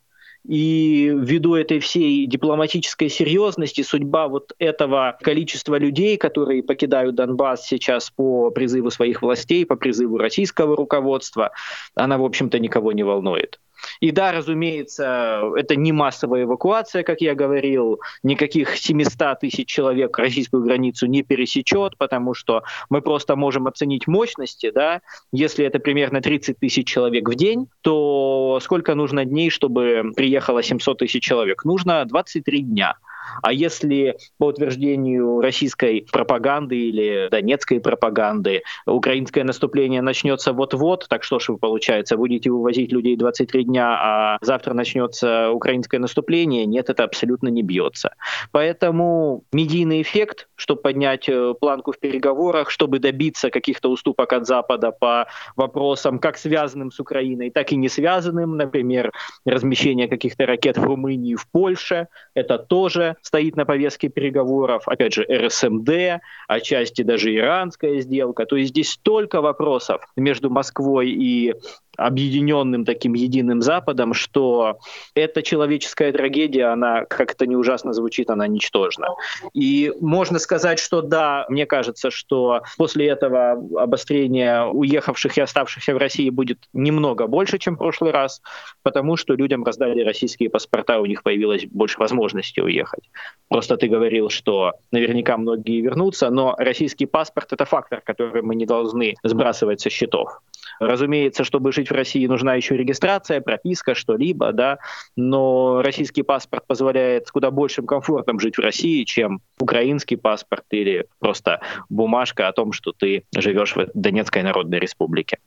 и 0.46 1.12
ввиду 1.14 1.54
этой 1.54 1.78
всей 1.78 2.26
дипломатической 2.26 3.08
серьезности 3.08 3.82
судьба 3.82 4.26
вот 4.28 4.52
этого 4.58 5.16
количества 5.20 5.76
людей, 5.76 6.16
которые 6.16 6.62
покидают 6.62 7.14
Донбасс 7.14 7.64
сейчас 7.64 8.10
по 8.10 8.50
призыву 8.50 8.90
своих 8.90 9.22
властей, 9.22 9.64
по 9.64 9.76
призыву 9.76 10.18
российского 10.18 10.76
руководства, 10.76 11.52
она, 11.94 12.18
в 12.18 12.24
общем-то, 12.24 12.58
никого 12.58 12.92
не 12.92 13.04
волнует. 13.04 13.60
И 14.00 14.10
да, 14.10 14.32
разумеется, 14.32 15.42
это 15.56 15.76
не 15.76 15.92
массовая 15.92 16.44
эвакуация, 16.44 17.02
как 17.02 17.20
я 17.20 17.34
говорил, 17.34 18.00
никаких 18.22 18.76
700 18.76 19.40
тысяч 19.40 19.68
человек 19.68 20.18
российскую 20.18 20.62
границу 20.62 21.06
не 21.06 21.22
пересечет, 21.22 21.96
потому 21.98 22.34
что 22.34 22.62
мы 22.90 23.02
просто 23.02 23.36
можем 23.36 23.66
оценить 23.66 24.06
мощности, 24.06 24.70
да, 24.70 25.00
если 25.32 25.64
это 25.64 25.78
примерно 25.78 26.20
30 26.20 26.58
тысяч 26.58 26.86
человек 26.86 27.28
в 27.28 27.34
день, 27.34 27.68
то 27.80 28.58
сколько 28.62 28.94
нужно 28.94 29.24
дней, 29.24 29.50
чтобы 29.50 30.12
приехало 30.16 30.62
700 30.62 30.98
тысяч 30.98 31.22
человек? 31.22 31.64
Нужно 31.64 32.04
23 32.04 32.60
дня. 32.62 32.96
А 33.42 33.52
если 33.52 34.16
по 34.38 34.46
утверждению 34.46 35.40
российской 35.40 36.06
пропаганды 36.10 36.76
или 36.76 37.28
донецкой 37.30 37.80
пропаганды 37.80 38.62
украинское 38.86 39.44
наступление 39.44 40.02
начнется 40.02 40.52
вот-вот, 40.52 41.06
так 41.08 41.24
что 41.24 41.38
ж 41.38 41.50
вы, 41.50 41.58
получается, 41.58 42.16
будете 42.16 42.50
вывозить 42.50 42.92
людей 42.92 43.16
23 43.16 43.64
дня, 43.64 43.98
а 44.00 44.38
завтра 44.40 44.74
начнется 44.74 45.50
украинское 45.50 46.00
наступление? 46.00 46.66
Нет, 46.66 46.90
это 46.90 47.04
абсолютно 47.04 47.48
не 47.48 47.62
бьется. 47.62 48.14
Поэтому 48.50 49.44
медийный 49.52 50.02
эффект, 50.02 50.48
чтобы 50.54 50.82
поднять 50.82 51.28
э, 51.28 51.54
планку 51.60 51.92
в 51.92 51.98
переговорах, 51.98 52.70
чтобы 52.70 52.98
добиться 52.98 53.50
каких-то 53.50 53.90
уступок 53.90 54.32
от 54.32 54.46
Запада 54.46 54.92
по 54.92 55.26
вопросам, 55.56 56.18
как 56.18 56.36
связанным 56.38 56.90
с 56.90 57.00
Украиной, 57.00 57.50
так 57.50 57.72
и 57.72 57.76
не 57.76 57.88
связанным, 57.88 58.56
например, 58.56 59.12
размещение 59.44 60.08
каких-то 60.08 60.46
ракет 60.46 60.78
в 60.78 60.82
Румынии, 60.82 61.34
в 61.34 61.48
Польше, 61.48 62.08
это 62.34 62.58
тоже 62.58 63.11
стоит 63.22 63.56
на 63.56 63.64
повестке 63.64 64.08
переговоров, 64.08 64.86
опять 64.86 65.14
же, 65.14 65.24
РСМД, 65.24 66.20
отчасти 66.48 67.02
даже 67.02 67.34
иранская 67.34 68.00
сделка. 68.00 68.46
То 68.46 68.56
есть 68.56 68.70
здесь 68.70 68.90
столько 68.90 69.40
вопросов 69.40 70.02
между 70.16 70.50
Москвой 70.50 71.10
и 71.10 71.54
объединенным 71.96 72.84
таким 72.84 73.14
единым 73.14 73.62
Западом, 73.62 74.14
что 74.14 74.78
эта 75.14 75.42
человеческая 75.42 76.12
трагедия, 76.12 76.66
она, 76.66 77.04
как 77.04 77.32
это 77.32 77.46
не 77.46 77.56
ужасно 77.56 77.92
звучит, 77.92 78.30
она 78.30 78.46
ничтожна. 78.46 79.08
И 79.52 79.92
можно 80.00 80.38
сказать, 80.38 80.78
что 80.78 81.02
да, 81.02 81.46
мне 81.48 81.66
кажется, 81.66 82.10
что 82.10 82.62
после 82.76 83.08
этого 83.08 83.52
обострения 83.76 84.64
уехавших 84.64 85.36
и 85.38 85.40
оставшихся 85.40 85.94
в 85.94 85.98
России 85.98 86.30
будет 86.30 86.58
немного 86.72 87.26
больше, 87.26 87.58
чем 87.58 87.74
в 87.74 87.78
прошлый 87.78 88.12
раз, 88.12 88.42
потому 88.82 89.16
что 89.16 89.34
людям 89.34 89.64
раздали 89.64 90.02
российские 90.02 90.50
паспорта, 90.50 90.98
у 90.98 91.06
них 91.06 91.22
появилось 91.22 91.66
больше 91.66 91.98
возможности 91.98 92.60
уехать. 92.60 93.10
Просто 93.48 93.76
ты 93.76 93.88
говорил, 93.88 94.30
что 94.30 94.72
наверняка 94.90 95.36
многие 95.36 95.80
вернутся, 95.80 96.30
но 96.30 96.54
российский 96.58 97.06
паспорт— 97.06 97.48
это 97.52 97.64
фактор, 97.64 98.00
который 98.00 98.42
мы 98.42 98.54
не 98.54 98.66
должны 98.66 99.14
сбрасывать 99.22 99.80
со 99.80 99.90
счетов. 99.90 100.40
Разумеется, 100.80 101.44
чтобы 101.44 101.72
жить 101.72 101.81
в 101.90 101.94
России, 101.94 102.26
нужна 102.26 102.54
еще 102.54 102.76
регистрация, 102.76 103.40
прописка, 103.40 103.94
что-либо, 103.94 104.52
да, 104.52 104.78
но 105.16 105.82
российский 105.82 106.22
паспорт 106.22 106.66
позволяет 106.66 107.26
с 107.26 107.30
куда 107.30 107.50
большим 107.50 107.86
комфортом 107.86 108.40
жить 108.40 108.56
в 108.56 108.60
России, 108.60 109.04
чем 109.04 109.40
украинский 109.58 110.16
паспорт 110.16 110.64
или 110.70 111.06
просто 111.18 111.60
бумажка 111.88 112.48
о 112.48 112.52
том, 112.52 112.72
что 112.72 112.92
ты 112.92 113.24
живешь 113.36 113.76
в 113.76 113.86
Донецкой 113.94 114.42
Народной 114.42 114.78
Республике. 114.78 115.38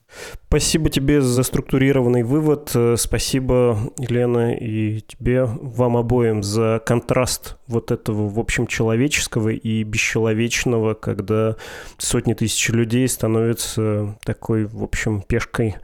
Спасибо 0.47 0.89
тебе 0.89 1.21
за 1.21 1.43
структурированный 1.43 2.23
вывод. 2.23 2.73
Спасибо, 2.95 3.77
Елена, 3.97 4.55
и 4.55 5.01
тебе, 5.01 5.45
вам 5.45 5.97
обоим, 5.97 6.43
за 6.43 6.81
контраст 6.85 7.57
вот 7.67 7.91
этого, 7.91 8.29
в 8.29 8.39
общем, 8.39 8.67
человеческого 8.67 9.49
и 9.49 9.83
бесчеловечного, 9.83 10.93
когда 10.93 11.55
сотни 11.97 12.33
тысяч 12.33 12.69
людей 12.69 13.07
становятся 13.07 14.17
такой, 14.23 14.65
в 14.65 14.83
общем, 14.83 15.21
пешкой 15.21 15.75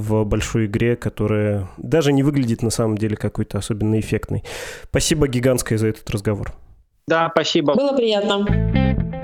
в 0.00 0.24
большой 0.24 0.66
игре, 0.66 0.96
которая 0.96 1.68
даже 1.76 2.12
не 2.12 2.22
выглядит 2.22 2.62
на 2.62 2.70
самом 2.70 2.96
деле 2.96 3.16
какой-то 3.16 3.58
особенно 3.58 4.00
эффектной. 4.00 4.42
Спасибо 4.84 5.28
гигантское 5.28 5.78
за 5.78 5.88
этот 5.88 6.08
разговор. 6.10 6.52
Да, 7.06 7.30
спасибо. 7.32 7.74
Было 7.74 7.96
приятно. 7.96 9.19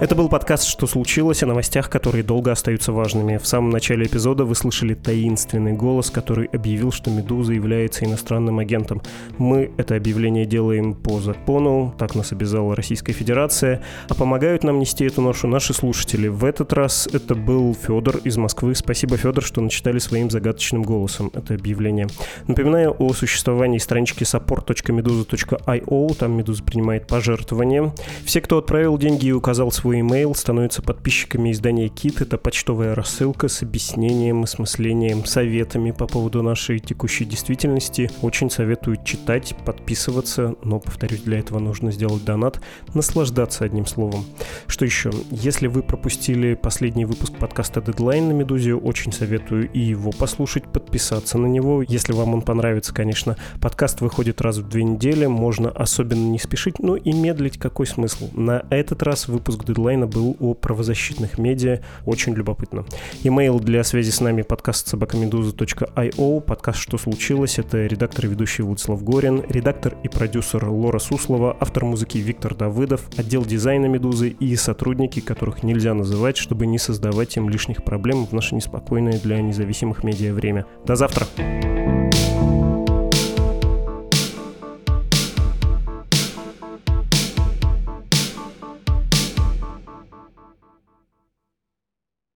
Это 0.00 0.14
был 0.14 0.28
подкаст 0.28 0.62
«Что 0.68 0.86
случилось?» 0.86 1.42
о 1.42 1.46
новостях, 1.46 1.90
которые 1.90 2.22
долго 2.22 2.52
остаются 2.52 2.92
важными. 2.92 3.36
В 3.36 3.48
самом 3.48 3.70
начале 3.70 4.06
эпизода 4.06 4.44
вы 4.44 4.54
слышали 4.54 4.94
таинственный 4.94 5.72
голос, 5.72 6.08
который 6.08 6.46
объявил, 6.46 6.92
что 6.92 7.10
«Медуза» 7.10 7.52
является 7.52 8.04
иностранным 8.04 8.60
агентом. 8.60 9.02
Мы 9.38 9.72
это 9.76 9.96
объявление 9.96 10.46
делаем 10.46 10.94
по 10.94 11.18
закону, 11.18 11.92
так 11.98 12.14
нас 12.14 12.30
обязала 12.30 12.76
Российская 12.76 13.12
Федерация, 13.12 13.82
а 14.08 14.14
помогают 14.14 14.62
нам 14.62 14.78
нести 14.78 15.04
эту 15.04 15.20
ношу 15.20 15.48
наши 15.48 15.74
слушатели. 15.74 16.28
В 16.28 16.44
этот 16.44 16.72
раз 16.72 17.08
это 17.12 17.34
был 17.34 17.74
Федор 17.74 18.18
из 18.18 18.36
Москвы. 18.36 18.76
Спасибо, 18.76 19.16
Федор, 19.16 19.42
что 19.42 19.60
начитали 19.60 19.98
своим 19.98 20.30
загадочным 20.30 20.84
голосом 20.84 21.32
это 21.34 21.54
объявление. 21.54 22.06
Напоминаю 22.46 22.94
о 23.00 23.12
существовании 23.14 23.78
странички 23.78 24.22
support.meduza.io, 24.22 26.14
там 26.14 26.36
Медуза 26.36 26.62
принимает 26.62 27.08
пожертвования. 27.08 27.92
Все, 28.24 28.40
кто 28.40 28.58
отправил 28.58 28.96
деньги 28.96 29.26
и 29.26 29.32
указал 29.32 29.72
свой 29.72 29.87
свой 29.88 30.00
email, 30.00 30.34
становятся 30.36 30.82
подписчиками 30.82 31.50
издания 31.50 31.88
Кит. 31.88 32.20
Это 32.20 32.36
почтовая 32.36 32.94
рассылка 32.94 33.48
с 33.48 33.62
объяснением, 33.62 34.42
осмыслением, 34.42 35.24
советами 35.24 35.92
по 35.92 36.06
поводу 36.06 36.42
нашей 36.42 36.78
текущей 36.78 37.24
действительности. 37.24 38.10
Очень 38.20 38.50
советую 38.50 38.98
читать, 39.02 39.54
подписываться, 39.64 40.56
но, 40.62 40.78
повторюсь, 40.78 41.22
для 41.22 41.38
этого 41.38 41.58
нужно 41.58 41.90
сделать 41.90 42.22
донат, 42.22 42.60
наслаждаться 42.92 43.64
одним 43.64 43.86
словом. 43.86 44.26
Что 44.66 44.84
еще? 44.84 45.10
Если 45.30 45.68
вы 45.68 45.82
пропустили 45.82 46.52
последний 46.52 47.06
выпуск 47.06 47.32
подкаста 47.38 47.80
Deadline 47.80 48.28
на 48.28 48.32
Медузе, 48.32 48.74
очень 48.74 49.12
советую 49.12 49.70
и 49.72 49.80
его 49.80 50.10
послушать, 50.10 50.64
подписаться 50.70 51.38
на 51.38 51.46
него, 51.46 51.80
если 51.80 52.12
вам 52.12 52.34
он 52.34 52.42
понравится, 52.42 52.92
конечно. 52.92 53.38
Подкаст 53.62 54.02
выходит 54.02 54.42
раз 54.42 54.58
в 54.58 54.68
две 54.68 54.84
недели, 54.84 55.24
можно 55.24 55.70
особенно 55.70 56.28
не 56.28 56.38
спешить, 56.38 56.78
но 56.78 56.94
и 56.94 57.10
медлить 57.14 57.56
какой 57.56 57.86
смысл. 57.86 58.28
На 58.34 58.66
этот 58.68 59.02
раз 59.02 59.28
выпуск 59.28 59.64
Deadline 59.64 59.77
дедлайна 59.78 60.08
был 60.08 60.36
о 60.40 60.54
правозащитных 60.54 61.38
медиа. 61.38 61.80
Очень 62.04 62.34
любопытно. 62.34 62.84
Имейл 63.22 63.60
для 63.60 63.84
связи 63.84 64.10
с 64.10 64.20
нами 64.20 64.42
подкаст 64.42 64.88
собакамедуза.io. 64.88 66.40
Подкаст 66.40 66.80
«Что 66.80 66.98
случилось?» 66.98 67.60
Это 67.60 67.86
редактор 67.86 68.26
и 68.26 68.28
ведущий 68.28 68.62
Владислав 68.62 69.04
Горин, 69.04 69.44
редактор 69.48 69.96
и 70.02 70.08
продюсер 70.08 70.68
Лора 70.68 70.98
Суслова, 70.98 71.56
автор 71.60 71.84
музыки 71.84 72.18
Виктор 72.18 72.56
Давыдов, 72.56 73.02
отдел 73.16 73.44
дизайна 73.44 73.86
«Медузы» 73.86 74.30
и 74.30 74.56
сотрудники, 74.56 75.20
которых 75.20 75.62
нельзя 75.62 75.94
называть, 75.94 76.36
чтобы 76.36 76.66
не 76.66 76.78
создавать 76.78 77.36
им 77.36 77.48
лишних 77.48 77.84
проблем 77.84 78.26
в 78.26 78.32
наше 78.32 78.56
неспокойное 78.56 79.20
для 79.20 79.40
независимых 79.40 80.02
медиа 80.02 80.34
время. 80.34 80.66
До 80.84 80.96
завтра! 80.96 81.26